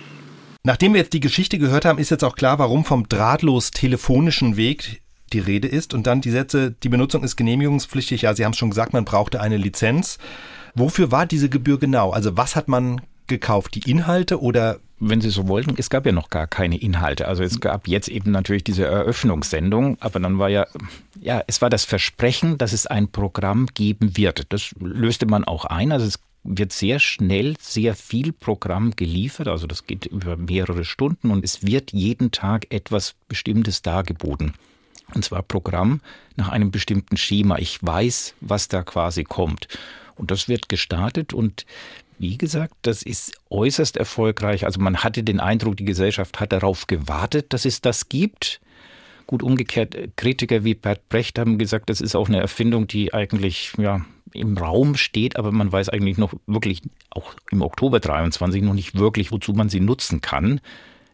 Nachdem 0.64 0.94
wir 0.94 1.02
jetzt 1.02 1.14
die 1.14 1.20
Geschichte 1.20 1.58
gehört 1.58 1.86
haben, 1.86 1.98
ist 2.00 2.12
jetzt 2.12 2.24
auch 2.24 2.36
klar, 2.36 2.60
warum 2.60 2.86
vom 2.86 3.10
drahtlos 3.10 3.72
telefonischen 3.72 4.58
Weg 4.58 5.01
die 5.34 5.40
Rede 5.40 5.68
ist. 5.68 5.94
Und 5.94 6.08
dann 6.08 6.22
die 6.22 6.32
Sätze, 6.32 6.72
die 6.72 6.90
Benutzung 6.90 7.24
ist 7.24 7.36
genehmigungspflichtig. 7.36 8.24
Ja, 8.24 8.34
Sie 8.34 8.46
haben 8.46 8.52
es 8.52 8.58
schon 8.58 8.70
gesagt, 8.70 8.94
man 8.94 9.06
brauchte 9.06 9.42
eine 9.42 9.58
Lizenz. 9.58 10.18
Wofür 10.76 11.12
war 11.12 11.26
diese 11.26 11.50
Gebühr 11.50 11.80
genau? 11.80 12.12
Also 12.12 12.38
was 12.38 12.56
hat 12.56 12.68
man 12.68 13.02
gekauft? 13.28 13.76
Die 13.76 13.90
Inhalte 13.90 14.42
oder 14.42 14.80
wenn 15.00 15.20
Sie 15.20 15.32
so 15.32 15.48
wollten, 15.48 15.74
es 15.78 15.90
gab 15.90 16.06
ja 16.06 16.12
noch 16.12 16.30
gar 16.30 16.46
keine 16.46 16.78
Inhalte. 16.78 17.28
Also 17.28 17.44
es 17.44 17.60
gab 17.60 17.88
jetzt 17.88 18.08
eben 18.08 18.32
natürlich 18.32 18.64
diese 18.64 18.86
Eröffnungssendung, 18.86 19.98
aber 20.00 20.20
dann 20.20 20.38
war 20.38 20.50
ja, 20.50 20.68
ja, 21.20 21.42
es 21.48 21.62
war 21.62 21.72
das 21.72 21.86
Versprechen, 21.86 22.60
dass 22.60 22.72
es 22.72 22.86
ein 22.86 23.08
Programm 23.08 23.66
geben 23.74 24.16
wird. 24.16 24.46
Das 24.50 24.76
löste 24.80 25.26
man 25.26 25.44
auch 25.44 25.66
ein. 25.66 25.92
Also 25.92 26.06
es 26.06 26.20
wird 26.44 26.72
sehr 26.72 27.00
schnell 27.00 27.56
sehr 27.60 27.96
viel 27.96 28.32
Programm 28.32 28.96
geliefert, 28.96 29.48
also 29.48 29.68
das 29.68 29.86
geht 29.86 30.06
über 30.06 30.38
mehrere 30.38 30.86
Stunden 30.86 31.32
und 31.32 31.44
es 31.44 31.66
wird 31.66 31.94
jeden 31.94 32.32
Tag 32.32 32.68
etwas 32.72 33.16
Bestimmtes 33.28 33.82
dargeboten. 33.82 34.54
Und 35.14 35.26
zwar 35.26 35.42
Programm 35.42 36.02
nach 36.36 36.50
einem 36.50 36.72
bestimmten 36.72 37.18
Schema. 37.18 37.58
Ich 37.58 37.80
weiß, 37.82 38.36
was 38.42 38.68
da 38.68 38.84
quasi 38.84 39.24
kommt. 39.24 39.68
Und 40.16 40.32
das 40.32 40.48
wird 40.48 40.70
gestartet 40.70 41.34
und 41.34 41.66
wie 42.20 42.38
gesagt, 42.38 42.76
das 42.84 43.02
ist 43.02 43.34
äußerst 43.50 43.98
erfolgreich. 43.98 44.66
Also 44.66 44.80
man 44.80 44.98
hatte 44.98 45.24
den 45.24 45.40
Eindruck, 45.40 45.76
die 45.78 45.86
Gesellschaft 45.86 46.40
hat 46.40 46.52
darauf 46.52 46.86
gewartet, 46.86 47.52
dass 47.52 47.66
es 47.66 47.82
das 47.82 48.10
gibt. 48.10 48.62
Gut 49.26 49.42
umgekehrt, 49.42 49.96
Kritiker 50.18 50.64
wie 50.64 50.76
Bert 50.76 51.10
Brecht 51.10 51.40
haben 51.40 51.58
gesagt, 51.58 51.90
das 51.90 52.00
ist 52.00 52.16
auch 52.16 52.28
eine 52.28 52.40
Erfindung, 52.40 52.86
die 52.86 53.12
eigentlich 53.12 53.74
ja, 53.80 54.06
im 54.34 54.56
Raum 54.58 54.96
steht, 54.98 55.36
aber 55.36 55.52
man 55.52 55.72
weiß 55.72 55.90
eigentlich 55.90 56.20
noch 56.20 56.34
wirklich 56.46 56.82
auch 57.10 57.34
im 57.50 57.64
Oktober 57.64 58.00
23 58.00 58.62
noch 58.62 58.76
nicht 58.76 58.94
wirklich, 58.96 59.32
wozu 59.32 59.54
man 59.54 59.70
sie 59.70 59.80
nutzen 59.80 60.22
kann. 60.22 60.62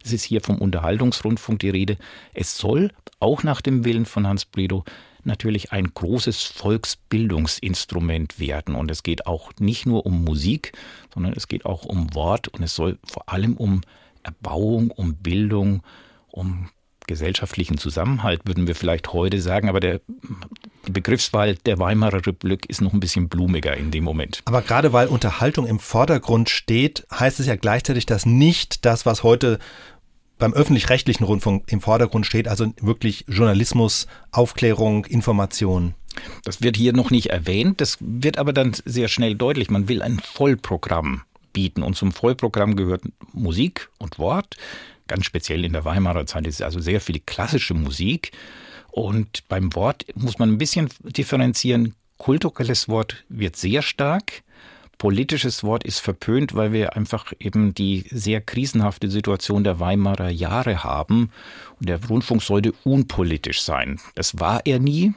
Es 0.03 0.11
ist 0.11 0.23
hier 0.23 0.41
vom 0.41 0.57
Unterhaltungsrundfunk 0.57 1.59
die 1.59 1.69
Rede. 1.69 1.97
Es 2.33 2.57
soll 2.57 2.91
auch 3.19 3.43
nach 3.43 3.61
dem 3.61 3.85
Willen 3.85 4.05
von 4.05 4.27
Hans 4.27 4.45
Bredow 4.45 4.83
natürlich 5.23 5.71
ein 5.71 5.93
großes 5.93 6.43
Volksbildungsinstrument 6.43 8.39
werden. 8.39 8.75
Und 8.75 8.89
es 8.89 9.03
geht 9.03 9.27
auch 9.27 9.51
nicht 9.59 9.85
nur 9.85 10.05
um 10.05 10.23
Musik, 10.23 10.71
sondern 11.13 11.33
es 11.33 11.47
geht 11.47 11.65
auch 11.65 11.85
um 11.85 12.13
Wort 12.15 12.47
und 12.47 12.63
es 12.63 12.75
soll 12.75 12.97
vor 13.05 13.29
allem 13.29 13.55
um 13.55 13.81
Erbauung, 14.23 14.91
um 14.91 15.15
Bildung, 15.15 15.83
um 16.27 16.69
gesellschaftlichen 17.07 17.77
Zusammenhalt, 17.77 18.41
würden 18.45 18.67
wir 18.67 18.75
vielleicht 18.75 19.13
heute 19.13 19.41
sagen, 19.41 19.69
aber 19.69 19.79
der, 19.79 20.01
die 20.85 20.91
Begriffswahl 20.91 21.55
der 21.55 21.79
Weimarer 21.79 22.17
Republik 22.17 22.65
ist 22.69 22.81
noch 22.81 22.93
ein 22.93 22.99
bisschen 22.99 23.29
blumiger 23.29 23.75
in 23.75 23.91
dem 23.91 24.03
Moment. 24.03 24.41
Aber 24.45 24.61
gerade 24.61 24.93
weil 24.93 25.07
Unterhaltung 25.07 25.65
im 25.65 25.79
Vordergrund 25.79 26.49
steht, 26.49 27.07
heißt 27.11 27.39
es 27.39 27.47
ja 27.47 27.55
gleichzeitig, 27.55 28.05
dass 28.05 28.25
nicht 28.25 28.85
das, 28.85 29.05
was 29.05 29.23
heute 29.23 29.57
beim 30.37 30.53
öffentlich-rechtlichen 30.53 31.23
Rundfunk 31.23 31.63
im 31.71 31.81
Vordergrund 31.81 32.25
steht, 32.25 32.47
also 32.47 32.73
wirklich 32.81 33.25
Journalismus, 33.27 34.07
Aufklärung, 34.31 35.05
Information. 35.05 35.93
Das 36.43 36.61
wird 36.61 36.77
hier 36.77 36.93
noch 36.93 37.11
nicht 37.11 37.27
erwähnt, 37.27 37.81
das 37.81 37.97
wird 37.99 38.37
aber 38.37 38.53
dann 38.53 38.75
sehr 38.85 39.07
schnell 39.07 39.35
deutlich. 39.35 39.69
Man 39.69 39.87
will 39.87 40.01
ein 40.01 40.19
Vollprogramm 40.19 41.21
bieten 41.53 41.83
und 41.83 41.95
zum 41.95 42.11
Vollprogramm 42.11 42.75
gehört 42.75 43.03
Musik 43.33 43.89
und 43.97 44.19
Wort, 44.19 44.57
ganz 45.07 45.25
speziell 45.25 45.65
in 45.65 45.73
der 45.73 45.85
Weimarer 45.85 46.25
Zeit 46.25 46.47
ist 46.47 46.61
also 46.61 46.79
sehr 46.79 47.01
viel 47.01 47.19
klassische 47.19 47.73
Musik. 47.73 48.31
Und 48.91 49.47
beim 49.47 49.73
Wort 49.75 50.05
muss 50.15 50.39
man 50.39 50.49
ein 50.49 50.57
bisschen 50.57 50.89
differenzieren. 51.03 51.95
Kulturelles 52.17 52.89
Wort 52.89 53.25
wird 53.29 53.55
sehr 53.55 53.81
stark. 53.81 54.43
Politisches 54.97 55.63
Wort 55.63 55.83
ist 55.83 55.99
verpönt, 55.99 56.55
weil 56.55 56.71
wir 56.71 56.95
einfach 56.95 57.33
eben 57.39 57.73
die 57.73 58.05
sehr 58.09 58.41
krisenhafte 58.41 59.09
Situation 59.09 59.63
der 59.63 59.79
Weimarer 59.79 60.29
Jahre 60.29 60.83
haben. 60.83 61.31
Und 61.79 61.89
der 61.89 62.03
Rundfunk 62.03 62.41
sollte 62.41 62.73
unpolitisch 62.83 63.61
sein. 63.61 63.99
Das 64.15 64.39
war 64.39 64.61
er 64.65 64.79
nie 64.79 65.13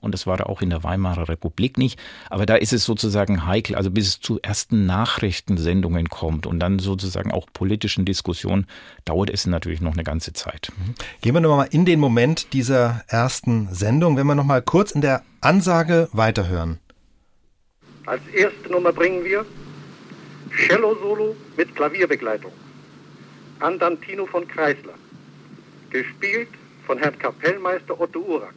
und 0.00 0.12
das 0.12 0.26
war 0.26 0.48
auch 0.48 0.62
in 0.62 0.70
der 0.70 0.82
Weimarer 0.82 1.28
Republik 1.28 1.78
nicht. 1.78 1.98
Aber 2.30 2.46
da 2.46 2.56
ist 2.56 2.72
es 2.72 2.84
sozusagen 2.84 3.46
heikel, 3.46 3.76
also 3.76 3.90
bis 3.90 4.08
es 4.08 4.20
zu 4.20 4.40
ersten 4.40 4.86
Nachrichtensendungen 4.86 6.08
kommt 6.08 6.46
und 6.46 6.58
dann 6.60 6.78
sozusagen 6.78 7.32
auch 7.32 7.46
politischen 7.52 8.04
Diskussionen, 8.04 8.66
dauert 9.04 9.30
es 9.30 9.46
natürlich 9.46 9.80
noch 9.80 9.92
eine 9.92 10.04
ganze 10.04 10.32
Zeit. 10.32 10.72
Mhm. 10.76 10.94
Gehen 11.20 11.34
wir 11.34 11.40
nochmal 11.40 11.68
in 11.70 11.84
den 11.84 12.00
Moment 12.00 12.52
dieser 12.52 13.04
ersten 13.08 13.72
Sendung, 13.72 14.16
wenn 14.16 14.26
wir 14.26 14.34
nochmal 14.34 14.62
kurz 14.62 14.92
in 14.92 15.00
der 15.00 15.22
Ansage 15.40 16.08
weiterhören. 16.12 16.78
Als 18.06 18.22
erste 18.34 18.70
Nummer 18.70 18.92
bringen 18.92 19.24
wir 19.24 19.44
Cello-Solo 20.66 21.36
mit 21.56 21.74
Klavierbegleitung. 21.76 22.52
Andantino 23.60 24.26
von 24.26 24.48
Kreisler. 24.48 24.94
Gespielt 25.90 26.48
von 26.86 26.98
Herrn 26.98 27.18
Kapellmeister 27.18 28.00
Otto 28.00 28.20
Urak. 28.20 28.54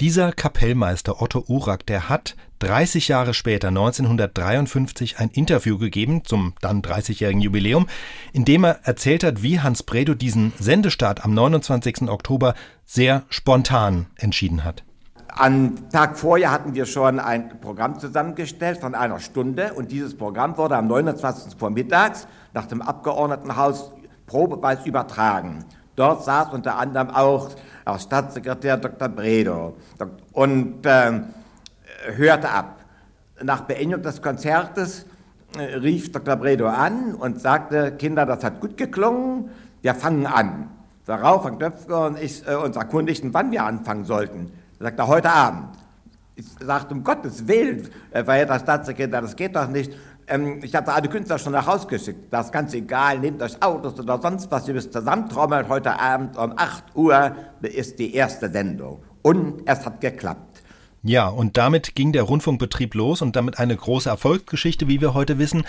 Dieser 0.00 0.32
Kapellmeister 0.32 1.22
Otto 1.22 1.44
Urak, 1.46 1.86
der 1.86 2.08
hat 2.08 2.34
30 2.60 3.08
Jahre 3.08 3.32
später, 3.32 3.68
1953, 3.68 5.18
ein 5.18 5.30
Interview 5.30 5.78
gegeben 5.78 6.24
zum 6.24 6.54
dann 6.60 6.82
30-jährigen 6.82 7.40
Jubiläum, 7.40 7.86
in 8.32 8.44
dem 8.44 8.64
er 8.64 8.80
erzählt 8.84 9.24
hat, 9.24 9.42
wie 9.42 9.60
Hans 9.60 9.82
Bredow 9.82 10.14
diesen 10.14 10.52
Sendestart 10.58 11.24
am 11.24 11.32
29. 11.32 12.08
Oktober 12.08 12.54
sehr 12.84 13.24
spontan 13.28 14.06
entschieden 14.16 14.64
hat. 14.64 14.84
Am 15.32 15.90
Tag 15.90 16.18
vorher 16.18 16.50
hatten 16.50 16.74
wir 16.74 16.86
schon 16.86 17.20
ein 17.20 17.60
Programm 17.60 17.98
zusammengestellt 17.98 18.78
von 18.78 18.94
einer 18.94 19.20
Stunde 19.20 19.72
und 19.74 19.90
dieses 19.92 20.16
Programm 20.16 20.56
wurde 20.56 20.76
am 20.76 20.88
29. 20.88 21.58
vormittags 21.58 22.26
nach 22.52 22.66
dem 22.66 22.82
Abgeordnetenhaus 22.82 23.92
probeweise 24.26 24.88
übertragen. 24.88 25.64
Dort 25.94 26.24
saß 26.24 26.52
unter 26.52 26.78
anderem 26.78 27.10
auch 27.10 27.50
der 27.86 27.98
Staatssekretär 27.98 28.76
Dr. 28.76 29.08
Bredow 29.08 29.74
und 30.32 30.84
äh, 30.86 31.20
hörte 32.16 32.50
ab. 32.50 32.80
Nach 33.42 33.62
Beendigung 33.62 34.02
des 34.02 34.20
Konzertes 34.20 35.06
äh, 35.56 35.76
rief 35.76 36.10
Dr. 36.12 36.36
Bredow 36.36 36.68
an 36.68 37.14
und 37.14 37.40
sagte, 37.40 37.92
Kinder, 37.92 38.26
das 38.26 38.42
hat 38.42 38.60
gut 38.60 38.76
geklungen, 38.76 39.50
wir 39.82 39.94
fangen 39.94 40.26
an. 40.26 40.70
Darauf 41.06 41.44
Herr 41.44 41.52
Knöpfler 41.52 42.06
und 42.06 42.18
ich 42.20 42.46
äh, 42.46 42.54
uns 42.54 42.76
erkundigten, 42.76 43.32
wann 43.32 43.50
wir 43.50 43.64
anfangen 43.64 44.04
sollten. 44.04 44.52
Er 44.80 44.84
sagte, 44.84 45.06
heute 45.08 45.30
Abend. 45.30 45.68
Ich 46.36 46.46
sagte, 46.58 46.94
um 46.94 47.04
Gottes 47.04 47.46
Willen, 47.46 47.86
äh, 48.12 48.24
verheerter 48.24 48.58
Staatssekretär, 48.58 49.20
das 49.20 49.36
geht 49.36 49.54
doch 49.54 49.68
nicht. 49.68 49.92
Ähm, 50.26 50.60
ich 50.62 50.74
hatte 50.74 50.94
alle 50.94 51.06
Künstler 51.06 51.38
schon 51.38 51.52
nach 51.52 51.66
Hause 51.66 51.86
geschickt. 51.86 52.32
Das 52.32 52.46
ist 52.46 52.52
ganz 52.52 52.72
egal, 52.72 53.18
nehmt 53.18 53.42
euch 53.42 53.62
Autos 53.62 54.00
oder 54.00 54.18
sonst 54.22 54.50
was, 54.50 54.66
ihr 54.68 54.72
müsst 54.72 54.90
zusammentrommeln. 54.90 55.68
Heute 55.68 56.00
Abend 56.00 56.38
um 56.38 56.54
8 56.56 56.96
Uhr 56.96 57.36
ist 57.60 57.98
die 57.98 58.14
erste 58.14 58.50
Sendung. 58.50 59.02
Und 59.20 59.64
es 59.66 59.84
hat 59.84 60.00
geklappt. 60.00 60.62
Ja, 61.02 61.28
und 61.28 61.58
damit 61.58 61.94
ging 61.94 62.12
der 62.12 62.22
Rundfunkbetrieb 62.22 62.94
los 62.94 63.20
und 63.20 63.36
damit 63.36 63.58
eine 63.58 63.76
große 63.76 64.08
Erfolgsgeschichte, 64.08 64.88
wie 64.88 65.02
wir 65.02 65.12
heute 65.12 65.38
wissen, 65.38 65.64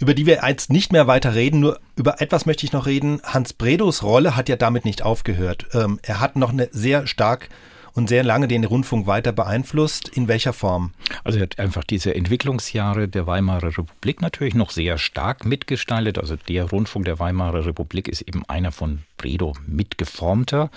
über 0.00 0.12
die 0.12 0.26
wir 0.26 0.40
jetzt 0.44 0.72
nicht 0.72 0.90
mehr 0.90 1.06
weiter 1.06 1.36
reden. 1.36 1.60
Nur 1.60 1.78
über 1.94 2.20
etwas 2.20 2.46
möchte 2.46 2.66
ich 2.66 2.72
noch 2.72 2.86
reden. 2.86 3.20
Hans 3.22 3.52
Bredos 3.52 4.02
Rolle 4.02 4.34
hat 4.34 4.48
ja 4.48 4.56
damit 4.56 4.84
nicht 4.84 5.02
aufgehört. 5.02 5.68
Ähm, 5.72 6.00
er 6.02 6.20
hat 6.20 6.34
noch 6.34 6.52
eine 6.52 6.68
sehr 6.72 7.06
stark 7.06 7.48
und 7.96 8.10
sehr 8.10 8.22
lange 8.22 8.46
den 8.46 8.64
Rundfunk 8.64 9.06
weiter 9.06 9.32
beeinflusst. 9.32 10.08
In 10.10 10.28
welcher 10.28 10.52
Form? 10.52 10.92
Also 11.24 11.38
er 11.38 11.44
hat 11.44 11.58
einfach 11.58 11.82
diese 11.82 12.14
Entwicklungsjahre 12.14 13.08
der 13.08 13.26
Weimarer 13.26 13.78
Republik 13.78 14.20
natürlich 14.20 14.54
noch 14.54 14.70
sehr 14.70 14.98
stark 14.98 15.46
mitgestaltet. 15.46 16.18
Also 16.18 16.36
der 16.36 16.64
Rundfunk 16.64 17.06
der 17.06 17.18
Weimarer 17.18 17.64
Republik 17.64 18.06
ist 18.06 18.20
eben 18.20 18.44
einer 18.48 18.70
von 18.70 19.00
Bredow 19.16 19.54
mitgeformter. 19.66 20.70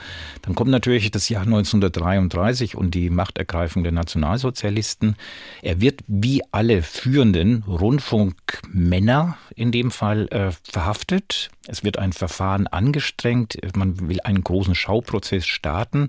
Dann 0.43 0.55
kommt 0.55 0.71
natürlich 0.71 1.11
das 1.11 1.27
Jahr 1.27 1.43
1933 1.43 2.75
und 2.75 2.95
die 2.95 3.09
Machtergreifung 3.09 3.83
der 3.83 3.91
Nationalsozialisten. 3.91 5.17
Er 5.61 5.81
wird 5.81 5.99
wie 6.07 6.41
alle 6.53 6.81
führenden 6.83 7.63
Rundfunkmänner 7.63 9.37
in 9.55 9.73
dem 9.73 9.91
Fall 9.91 10.29
äh, 10.29 10.51
verhaftet. 10.63 11.51
Es 11.67 11.83
wird 11.83 11.99
ein 11.99 12.13
Verfahren 12.13 12.67
angestrengt. 12.67 13.57
Man 13.75 14.07
will 14.07 14.21
einen 14.23 14.41
großen 14.41 14.73
Schauprozess 14.73 15.45
starten 15.45 16.07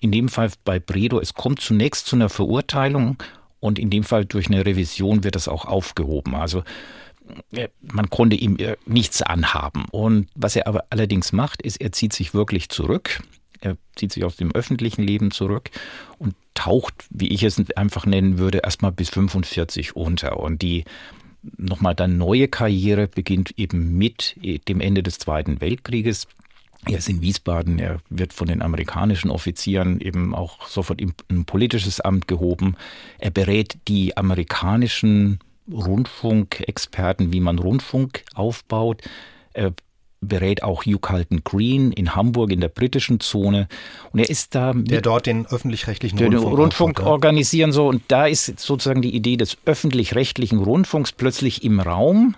in 0.00 0.12
dem 0.12 0.28
Fall 0.28 0.50
bei 0.64 0.78
Bredo, 0.78 1.20
es 1.20 1.34
kommt 1.34 1.60
zunächst 1.60 2.06
zu 2.06 2.16
einer 2.16 2.28
Verurteilung 2.28 3.22
und 3.60 3.78
in 3.78 3.90
dem 3.90 4.04
Fall 4.04 4.24
durch 4.24 4.46
eine 4.48 4.64
Revision 4.64 5.24
wird 5.24 5.34
das 5.34 5.48
auch 5.48 5.66
aufgehoben. 5.66 6.34
Also 6.34 6.64
äh, 7.52 7.68
man 7.80 8.10
konnte 8.10 8.36
ihm 8.36 8.56
äh, 8.56 8.76
nichts 8.86 9.22
anhaben. 9.22 9.84
Und 9.90 10.28
was 10.34 10.56
er 10.56 10.66
aber 10.66 10.84
allerdings 10.90 11.32
macht, 11.32 11.62
ist, 11.62 11.80
er 11.80 11.92
zieht 11.92 12.12
sich 12.12 12.34
wirklich 12.34 12.68
zurück. 12.68 13.22
Er 13.60 13.76
zieht 13.94 14.12
sich 14.12 14.24
aus 14.24 14.36
dem 14.36 14.52
öffentlichen 14.52 15.02
Leben 15.02 15.30
zurück 15.30 15.70
und 16.18 16.34
taucht, 16.54 16.94
wie 17.10 17.28
ich 17.28 17.42
es 17.42 17.62
einfach 17.76 18.06
nennen 18.06 18.38
würde, 18.38 18.58
erstmal 18.58 18.92
bis 18.92 19.10
45 19.10 19.96
unter. 19.96 20.38
Und 20.38 20.62
die 20.62 20.84
nochmal 21.56 21.94
dann 21.94 22.16
neue 22.16 22.48
Karriere 22.48 23.06
beginnt 23.06 23.58
eben 23.58 23.96
mit 23.96 24.36
dem 24.68 24.80
Ende 24.80 25.02
des 25.02 25.18
Zweiten 25.18 25.60
Weltkrieges. 25.60 26.26
Er 26.86 26.98
ist 26.98 27.08
in 27.08 27.20
Wiesbaden, 27.20 27.78
er 27.78 27.98
wird 28.08 28.32
von 28.32 28.48
den 28.48 28.62
amerikanischen 28.62 29.30
Offizieren 29.30 30.00
eben 30.00 30.34
auch 30.34 30.66
sofort 30.66 31.00
in 31.00 31.12
ein 31.30 31.44
politisches 31.44 32.00
Amt 32.00 32.26
gehoben. 32.26 32.74
Er 33.18 33.30
berät 33.30 33.76
die 33.86 34.16
amerikanischen 34.16 35.40
Rundfunkexperten, 35.70 37.32
wie 37.32 37.40
man 37.40 37.58
Rundfunk 37.58 38.24
aufbaut. 38.34 39.02
Er 39.52 39.74
berät 40.20 40.62
auch 40.62 40.84
Hugh 40.84 40.98
Carlton 41.00 41.42
Green 41.44 41.92
in 41.92 42.14
Hamburg 42.14 42.50
in 42.50 42.60
der 42.60 42.68
britischen 42.68 43.20
Zone. 43.20 43.68
Und 44.12 44.20
er 44.20 44.30
ist 44.30 44.54
da. 44.54 44.72
Der 44.74 45.00
dort 45.00 45.26
den 45.26 45.46
öffentlich-rechtlichen 45.46 46.18
Rundfunk, 46.18 46.58
Rundfunk 46.58 47.00
organisieren 47.00 47.72
so. 47.72 47.88
Und 47.88 48.02
da 48.08 48.26
ist 48.26 48.58
sozusagen 48.58 49.02
die 49.02 49.14
Idee 49.14 49.36
des 49.36 49.56
öffentlich-rechtlichen 49.64 50.58
Rundfunks 50.58 51.12
plötzlich 51.12 51.64
im 51.64 51.80
Raum. 51.80 52.36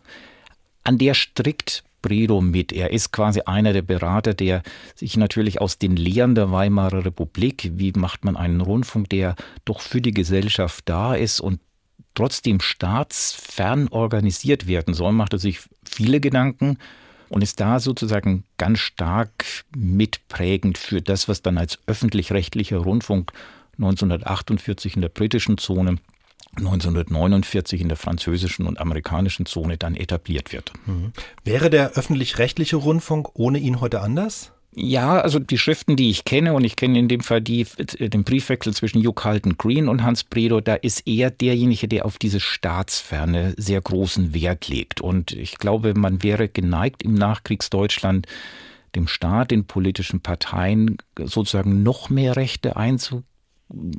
An 0.85 0.99
der 0.99 1.15
strikt 1.15 1.85
Bredow 2.03 2.41
mit. 2.41 2.73
Er 2.73 2.91
ist 2.91 3.13
quasi 3.13 3.41
einer 3.47 3.73
der 3.73 3.83
Berater, 3.83 4.35
der 4.35 4.63
sich 4.95 5.17
natürlich 5.17 5.61
aus 5.61 5.79
den 5.79 5.97
Lehren 5.97 6.35
der 6.35 6.51
Weimarer 6.51 7.05
Republik, 7.05 7.71
wie 7.77 7.93
macht 7.93 8.25
man 8.25 8.37
einen 8.37 8.61
Rundfunk, 8.61 9.09
der 9.09 9.37
doch 9.65 9.81
für 9.81 10.01
die 10.01 10.13
Gesellschaft 10.13 10.89
da 10.89 11.15
ist 11.15 11.41
und 11.41 11.61
trotzdem 12.15 12.61
staatsfern 12.61 13.89
organisiert 13.89 14.67
werden 14.67 14.95
soll, 14.95 15.13
macht 15.13 15.33
er 15.33 15.39
sich 15.39 15.61
viele 15.85 16.21
Gedanken 16.21 16.77
und 17.29 17.43
ist 17.43 17.61
da 17.61 17.81
sozusagen 17.81 18.45
ganz 18.59 18.81
stark 18.81 19.47
mitprägend 19.75 20.77
für 20.77 21.01
das, 21.01 21.29
was 21.29 21.41
dann 21.41 21.57
als 21.57 21.79
öffentlich-rechtlicher 21.87 22.77
Rundfunk 22.77 23.33
1948 23.79 24.97
in 24.97 25.03
der 25.03 25.09
britischen 25.09 25.57
Zone 25.57 25.97
1949 26.57 27.81
in 27.81 27.89
der 27.89 27.97
französischen 27.97 28.67
und 28.67 28.79
amerikanischen 28.79 29.47
Zone 29.47 29.79
dann 29.79 29.95
etabliert 29.95 30.53
wird. 30.53 30.73
Mhm. 30.87 31.13
Wäre 31.45 31.71
der 31.71 31.93
öffentlich-rechtliche 31.93 32.77
Rundfunk 32.77 33.31
ohne 33.35 33.59
ihn 33.59 33.81
heute 33.81 34.01
anders? 34.01 34.53
Ja, 34.75 35.21
also 35.21 35.39
die 35.39 35.59
Schriften, 35.59 35.97
die 35.97 36.09
ich 36.09 36.25
kenne, 36.25 36.55
und 36.55 36.65
ich 36.65 36.77
kenne 36.77 36.99
in 36.99 37.09
dem 37.09 37.21
Fall 37.21 37.43
die, 37.43 37.67
den 37.99 38.25
Briefwechsel 38.25 38.73
zwischen 38.73 39.03
Hugh 39.03 39.13
Carlton 39.13 39.59
Green 39.59 39.87
und 39.87 40.03
Hans 40.03 40.25
Bredow, 40.25 40.63
da 40.63 40.75
ist 40.75 41.07
er 41.07 41.31
derjenige, 41.31 41.89
der 41.89 42.07
auf 42.07 42.17
diese 42.17 42.41
Staatsferne 42.41 43.53
sehr 43.59 43.83
großen 43.83 44.33
Wert 44.33 44.69
legt. 44.69 45.03
Und 45.03 45.33
ich 45.33 45.59
glaube, 45.59 45.93
man 45.95 46.23
wäre 46.23 46.49
geneigt 46.49 47.03
im 47.03 47.15
Nachkriegsdeutschland 47.15 48.27
dem 48.95 49.09
Staat, 49.09 49.51
den 49.51 49.67
politischen 49.67 50.21
Parteien 50.21 50.97
sozusagen 51.19 51.83
noch 51.83 52.09
mehr 52.09 52.37
Rechte 52.37 52.77
einzugeben 52.77 53.27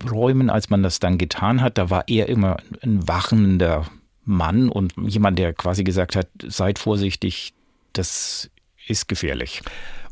räumen, 0.10 0.50
als 0.50 0.70
man 0.70 0.84
das 0.84 1.00
dann 1.00 1.18
getan 1.18 1.62
hat. 1.62 1.78
Da 1.78 1.90
war 1.90 2.04
er 2.08 2.30
immer 2.30 2.58
ein 2.82 3.08
wachender 3.08 3.88
Mann 4.26 4.70
und 4.70 4.94
jemand, 5.08 5.40
der 5.40 5.54
quasi 5.54 5.84
gesagt 5.84 6.16
hat, 6.16 6.28
seid 6.48 6.80
vorsichtig, 6.80 7.54
das 7.94 8.50
ist 8.88 9.08
gefährlich. 9.08 9.62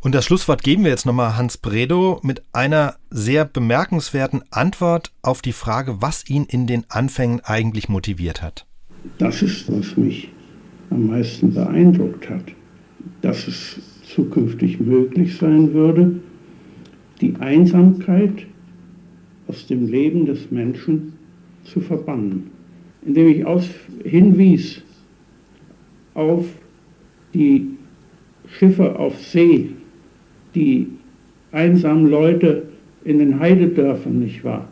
Und 0.02 0.16
das 0.16 0.26
Schlusswort 0.26 0.64
geben 0.64 0.84
wir 0.84 0.90
jetzt 0.90 1.06
nochmal 1.06 1.38
Hans 1.38 1.58
Bredow 1.58 2.20
mit 2.24 2.42
einer 2.54 2.96
sehr 3.12 3.46
bemerkenswerten 3.46 4.42
Antwort 4.50 5.12
auf 5.22 5.42
die 5.44 5.54
Frage, 5.54 6.02
was 6.02 6.28
ihn 6.28 6.46
in 6.46 6.66
den 6.66 6.86
Anfängen 6.90 7.42
eigentlich 7.42 7.88
motiviert 7.88 8.42
hat. 8.42 8.66
Das 9.20 9.42
ist, 9.42 9.72
was 9.72 9.96
mich 9.98 10.30
am 10.90 11.08
meisten 11.08 11.54
beeindruckt 11.54 12.30
hat, 12.30 12.46
dass 13.22 13.48
es 13.48 13.80
zukünftig 14.04 14.80
möglich 14.80 15.38
sein 15.38 15.74
würde, 15.74 16.20
die 17.22 17.36
Einsamkeit 17.40 18.48
aus 19.52 19.68
dem 19.68 19.90
Leben 19.90 20.26
des 20.26 20.50
Menschen 20.50 21.12
zu 21.66 21.82
verbannen, 21.82 22.52
indem 23.06 23.28
ich 23.28 23.46
aus, 23.46 23.70
hinwies 24.06 24.82
auf 26.14 26.48
die 27.34 27.68
Schiffe 28.48 28.98
auf 28.98 29.20
See, 29.22 29.72
die 30.56 30.88
einsamen 31.52 32.10
Leute 32.10 32.64
in 33.04 33.20
den 33.20 33.42
Heidedörfern, 33.42 34.20
nicht 34.20 34.42
wahr? 34.46 34.70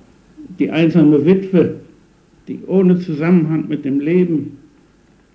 Die 0.59 0.71
einsame 0.71 1.25
Witwe, 1.25 1.81
die 2.47 2.59
ohne 2.65 2.99
Zusammenhang 2.99 3.67
mit 3.67 3.83
dem 3.83 3.99
Leben 3.99 4.59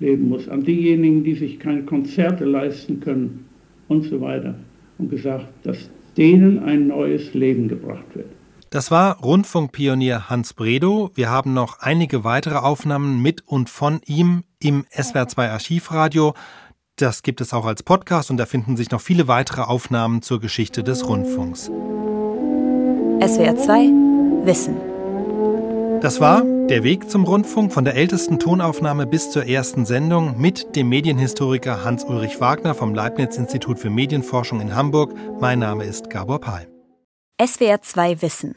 leben 0.01 0.31
muss, 0.31 0.49
an 0.49 0.65
diejenigen, 0.65 1.23
die 1.23 1.35
sich 1.35 1.59
keine 1.59 1.83
Konzerte 1.83 2.47
leisten 2.47 3.01
können 3.01 3.45
und 3.89 4.05
so 4.05 4.23
weiter. 4.23 4.55
Und 4.97 5.11
gesagt, 5.11 5.49
dass 5.65 5.91
denen 6.17 6.61
ein 6.61 6.89
neues 6.89 7.35
Leben 7.35 7.69
gebracht 7.69 8.07
wird. 8.15 8.29
Das 8.75 8.91
war 8.91 9.21
Rundfunkpionier 9.21 10.29
Hans 10.29 10.53
Bredow. 10.53 11.13
Wir 11.15 11.31
haben 11.31 11.55
noch 11.55 11.79
einige 11.79 12.25
weitere 12.25 12.57
Aufnahmen 12.57 13.23
mit 13.23 13.47
und 13.47 13.71
von 13.71 14.01
ihm 14.05 14.43
im 14.59 14.85
SWR2 14.87 15.49
Archivradio. 15.49 16.35
Das 16.97 17.23
gibt 17.23 17.41
es 17.41 17.53
auch 17.55 17.67
als 17.67 17.85
Podcast 17.85 18.33
und 18.33 18.37
da 18.37 18.47
finden 18.47 18.77
sich 18.77 18.91
noch 18.91 19.01
viele 19.01 19.29
weitere 19.29 19.61
Aufnahmen 19.61 20.23
zur 20.23 20.41
Geschichte 20.41 20.83
des 20.83 21.09
Rundfunks. 21.09 21.71
SWR2 23.21 24.45
Wissen. 24.45 24.75
Das 26.01 26.21
war 26.21 26.43
der 26.43 26.83
Weg 26.83 27.09
zum 27.09 27.23
Rundfunk 27.23 27.73
von 27.73 27.85
der 27.85 27.95
ältesten 27.95 28.41
Tonaufnahme 28.41 29.07
bis 29.07 29.31
zur 29.31 29.47
ersten 29.47 29.87
Sendung 29.87 30.41
mit 30.41 30.75
dem 30.75 30.89
Medienhistoriker 30.89 31.85
Hans-Ulrich 31.85 32.41
Wagner 32.41 32.75
vom 32.75 32.93
Leibniz-Institut 32.93 33.79
für 33.79 33.91
Medienforschung 33.91 34.61
in 34.61 34.75
Hamburg. 34.75 35.15
Mein 35.41 35.61
Name 35.61 35.85
ist 35.85 36.11
Gabor 36.11 36.41
Pahl. 36.41 36.67
SWR2 37.41 38.21
Wissen. 38.21 38.57